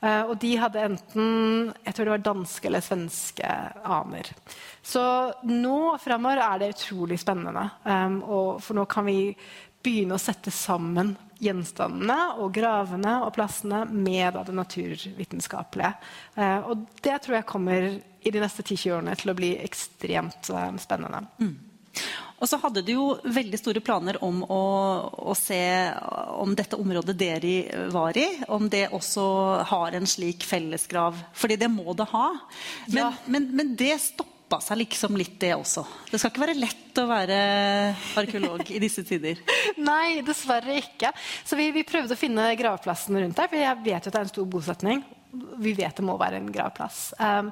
[0.00, 4.32] Uh, og de hadde enten jeg tror det var danske eller svenske aner.
[4.84, 5.02] Så
[5.48, 7.68] nå fremover er det utrolig spennende.
[7.88, 8.18] Um,
[8.60, 9.32] for nå kan vi
[9.84, 15.94] begynne å sette sammen gjenstandene og gravene og plassene med det naturvitenskapelige.
[16.36, 20.52] Uh, og det tror jeg kommer i de neste 10-20 årene til å bli ekstremt
[20.52, 21.24] uh, spennende.
[21.40, 21.54] Mm.
[22.42, 24.64] Og så hadde du jo veldig store planer om å,
[25.30, 25.62] å, se
[26.36, 29.24] om dette området dere var i, om det også
[29.70, 31.16] har en slik fellesgrav.
[31.32, 32.26] Fordi det må det ha.
[32.90, 33.10] Men, ja.
[33.30, 33.94] men, men det
[34.44, 35.84] stoppa seg liksom litt, det også.
[36.10, 37.38] Det skal ikke være lett å være
[38.20, 39.40] arkeolog i disse tider.
[39.90, 41.12] Nei, dessverre ikke.
[41.44, 44.20] Så vi, vi prøvde å finne gravplassen rundt der, for jeg vet jo at det
[44.20, 45.04] er en stor bosetning
[45.58, 47.14] vi vet det må være en gravplass.
[47.18, 47.48] Um,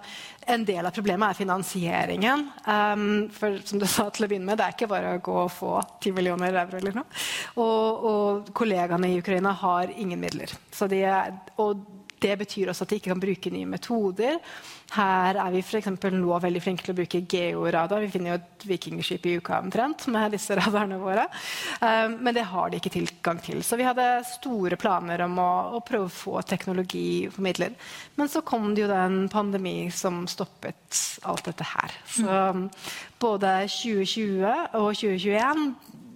[0.47, 2.45] en del av problemet er finansieringen.
[2.62, 5.34] Um, for som du sa til å begynne med, det er ikke bare å gå
[5.45, 5.72] og få
[6.03, 6.78] 10 millioner euro.
[6.78, 7.22] eller noe.
[7.57, 10.55] Og, og kollegaene i Ukraina har ingen midler.
[10.93, 11.82] De er, og
[12.22, 14.38] det betyr også at de ikke kan bruke nye metoder.
[14.92, 18.02] Her er vi for nå veldig flinke til å bruke georadar.
[18.04, 21.24] Vi finner jo et vikingskip i uka omtrent med disse radarene våre.
[21.80, 23.62] Um, men det har de ikke tilgang til.
[23.64, 27.74] Så vi hadde store planer om å, å prøve å få teknologi formidler.
[28.18, 31.96] Men så kom det jo en pandemi som stoppet alt dette her.
[32.18, 32.68] Så um,
[33.22, 35.66] både 2020 og 2021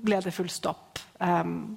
[0.07, 1.01] ble det full stopp.
[1.19, 1.77] Um,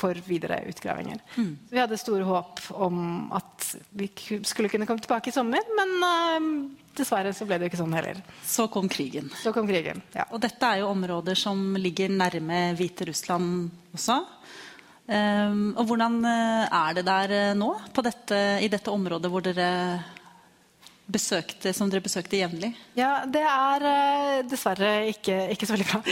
[0.00, 1.20] for videre utgravinger.
[1.36, 1.52] Mm.
[1.70, 4.08] vi hadde store håp om at vi
[4.46, 6.48] skulle kunne komme tilbake i sommer, men uh,
[6.96, 8.20] dessverre så ble det ikke sånn heller.
[8.46, 9.30] Så kom krigen.
[9.42, 10.26] Så kom krigen, ja.
[10.32, 14.20] Og dette er jo områder som ligger nærme Hviterussland også.
[15.10, 19.70] Um, og hvordan eh, er det der eh, nå, dette, i dette området hvor dere
[21.12, 22.72] besøkte, som dere besøkte jevnlig?
[22.98, 26.02] Ja, det er uh, dessverre ikke, ikke, så veldig bra.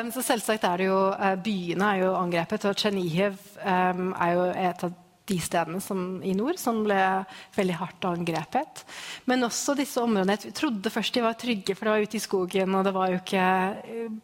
[0.00, 4.36] Um, så selvsagt er det jo uh, Byene er jo angrepet, og Tsjernihiv um, er
[4.36, 6.98] jo et av de stedene som, i nord som ble
[7.56, 8.82] veldig hardt angrepet.
[9.26, 12.22] Men også disse områdene Jeg trodde først de var trygge, for det var ute i
[12.22, 12.74] skogen.
[12.74, 13.46] og det, var jo ikke,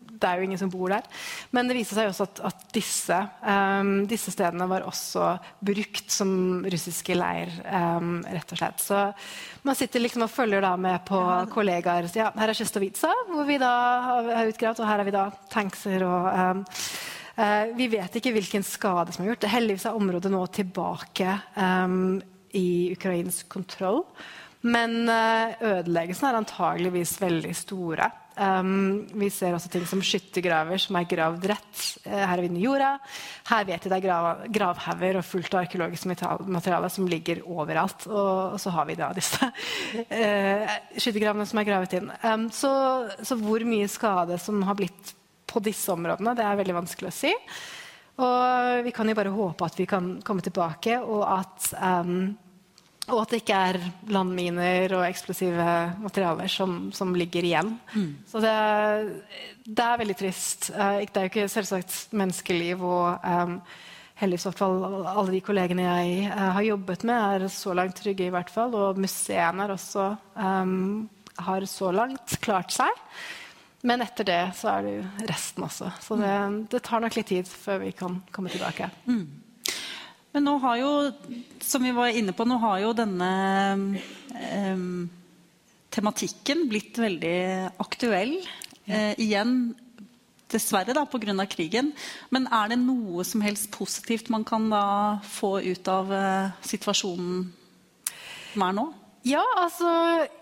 [0.07, 1.07] det er jo ingen som bor der.
[1.51, 6.63] Men det viste seg også at, at disse, um, disse, stedene var også brukt som
[6.63, 8.85] russiske leir, um, rett og slett.
[8.85, 9.01] Så
[9.67, 11.19] man sitter liksom og følger da med på
[11.53, 12.07] kollegaer.
[12.15, 13.73] Ja, her er Sjestovica, hvor vi da
[14.07, 16.65] har utgravd, og her har vi da tankser og um,
[17.79, 19.49] vi vet ikke hvilken skade som er gjort.
[19.49, 22.19] Heldigvis er området nå tilbake um,
[22.53, 24.03] i ukrainsk kontroll.
[24.63, 28.11] Men uh, ødeleggelsene er antageligvis veldig store.
[28.33, 32.61] Um, vi ser også ting som skyttergraver som er gravd rett uh, her er vi
[32.61, 32.93] i jorda.
[33.51, 38.07] Her vet vi det er grav, gravhauger og fullt av arkeologisk materiale som ligger overalt.
[38.09, 42.13] Og, og så har vi da disse uh, skyttergravene som er gravet inn.
[42.23, 42.73] Um, så,
[43.21, 45.17] så hvor mye skade som har blitt
[45.53, 46.35] på disse områdene.
[46.39, 47.33] Det er veldig vanskelig å si.
[48.23, 52.35] Og vi kan jo bare håpe at vi kan komme tilbake, og at, um,
[53.09, 53.79] og at det ikke er
[54.13, 55.69] landminer og eksplosive
[56.03, 57.73] materialer som, som ligger igjen.
[57.95, 58.11] Mm.
[58.29, 58.53] Så det,
[59.65, 60.71] det, er veldig trist.
[60.75, 62.85] Uh, det er jo ikke selvsagt menneskeliv.
[62.85, 63.59] og um,
[64.21, 68.29] heldigvis hvert fall alle de kollegene jeg uh, har jobbet med, er så langt trygge.
[68.29, 71.09] i hvert fall, Og museene også um,
[71.49, 72.93] har så langt klart seg.
[73.83, 75.91] Men etter det så er det jo resten også.
[76.03, 76.35] Så det,
[76.71, 78.89] det, tar nok litt tid før vi kan komme tilbake.
[79.11, 79.25] Mm.
[80.33, 80.93] Men nå har jo,
[81.61, 83.31] som vi var inne på, nå har jo denne
[84.39, 84.85] eh,
[85.93, 87.39] tematikken blitt veldig
[87.83, 88.39] aktuell.
[88.87, 89.73] Eh, igjen
[90.53, 91.47] dessverre da, pga.
[91.47, 91.93] krigen.
[92.31, 97.47] Men er det noe som helst positivt man kan da få ut av eh, situasjonen
[98.53, 98.89] som er nå?
[99.25, 99.89] Ja, altså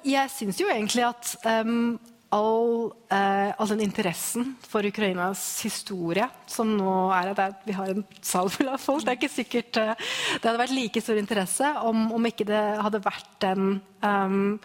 [0.08, 1.98] Jeg syns jo egentlig at um,
[2.30, 8.04] all, eh, all, den interessen for Ukrainas historie som nå er at vi har en
[8.22, 9.04] sal full av folk.
[9.04, 9.96] Det er ikke sikkert eh,
[10.38, 14.60] det hadde vært like stor interesse om, om ikke det hadde vært den um,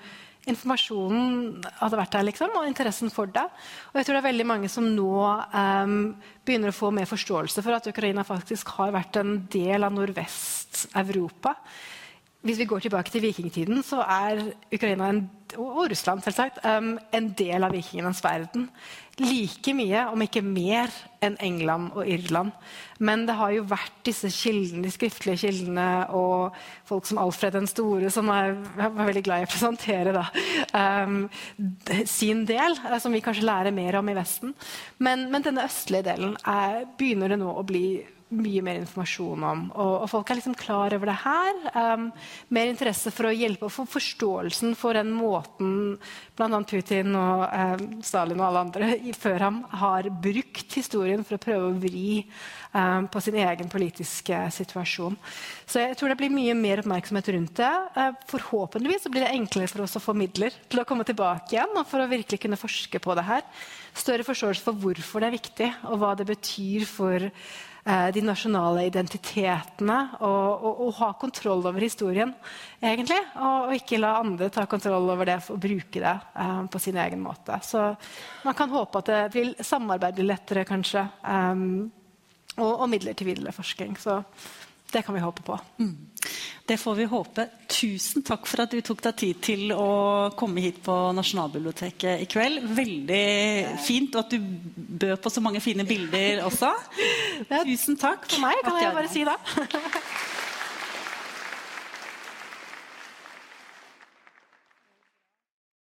[0.46, 3.48] informasjonen hadde vært der, liksom, og interessen for det.
[3.90, 5.98] Og jeg tror det er veldig mange som nå um,
[6.46, 11.58] begynner å få mer forståelse for at Ukraina faktisk har vært en del av Nordvest-Europa
[12.46, 14.44] hvis vi går tilbake til vikingtiden, så er
[14.74, 15.24] Ukraina en,
[15.58, 18.68] og Russland selvsagt, en del av vikingenes verden.
[19.18, 20.94] Like mye, om ikke mer,
[21.24, 22.52] enn England og Irland.
[23.00, 27.70] Men det har jo vært disse kildene, de skriftlige kildene og folk som Alfred den
[27.72, 30.26] store, som er, er veldig glad i å presentere da,
[30.76, 31.24] um,
[32.06, 34.54] sin del, eh, som vi kanskje lærer mer om i Vesten.
[35.00, 37.88] Men, men denne østlige delen er, begynner det nå å bli
[38.34, 39.60] mye mer informasjon om.
[39.78, 41.60] Og, og folk er liksom klar over det her.
[41.78, 42.08] Um,
[42.56, 45.96] mer interesse for å hjelpe og få forståelsen for den måten
[46.38, 46.62] bl.a.
[46.66, 51.70] Putin og um, Stalin og alle andre før ham har brukt historien for å prøve
[51.70, 52.24] å vri
[52.74, 55.20] um, på sin egen politiske situasjon.
[55.70, 57.74] Så jeg tror det blir mye mer oppmerksomhet rundt det.
[57.94, 61.78] Uh, forhåpentligvis blir det enklere for oss å få midler til å komme tilbake igjen
[61.78, 63.46] og for å virkelig kunne forske på det her.
[63.96, 67.30] Større forståelse for hvorfor det er viktig, og hva det betyr for
[67.86, 72.32] de nasjonale identitetene og, og, og, ha kontroll over historien,
[72.82, 73.20] egentlig.
[73.36, 76.98] Og, og, ikke la andre ta kontroll over det og bruke det um, på sin
[76.98, 77.60] egen måte.
[77.62, 77.84] Så
[78.48, 81.06] man kan håpe at det vil samarbeid blir lettere, kanskje.
[81.22, 81.92] Um,
[82.58, 83.98] og, midler til videre forskning.
[84.02, 84.22] Så
[84.92, 85.60] det kan vi håpe på.
[85.78, 85.96] Mm.
[86.66, 87.46] Det får vi håpe.
[87.70, 89.90] Tusen takk for at du tok deg tid til å
[90.38, 92.64] komme hit på Nasjonalbiblioteket i kveld.
[92.78, 93.26] Veldig
[93.86, 94.40] fint, og at du
[95.06, 96.72] bød på så mange fine bilder også.
[97.52, 98.26] Tusen takk.
[98.32, 99.38] For meg kan jeg bare si det.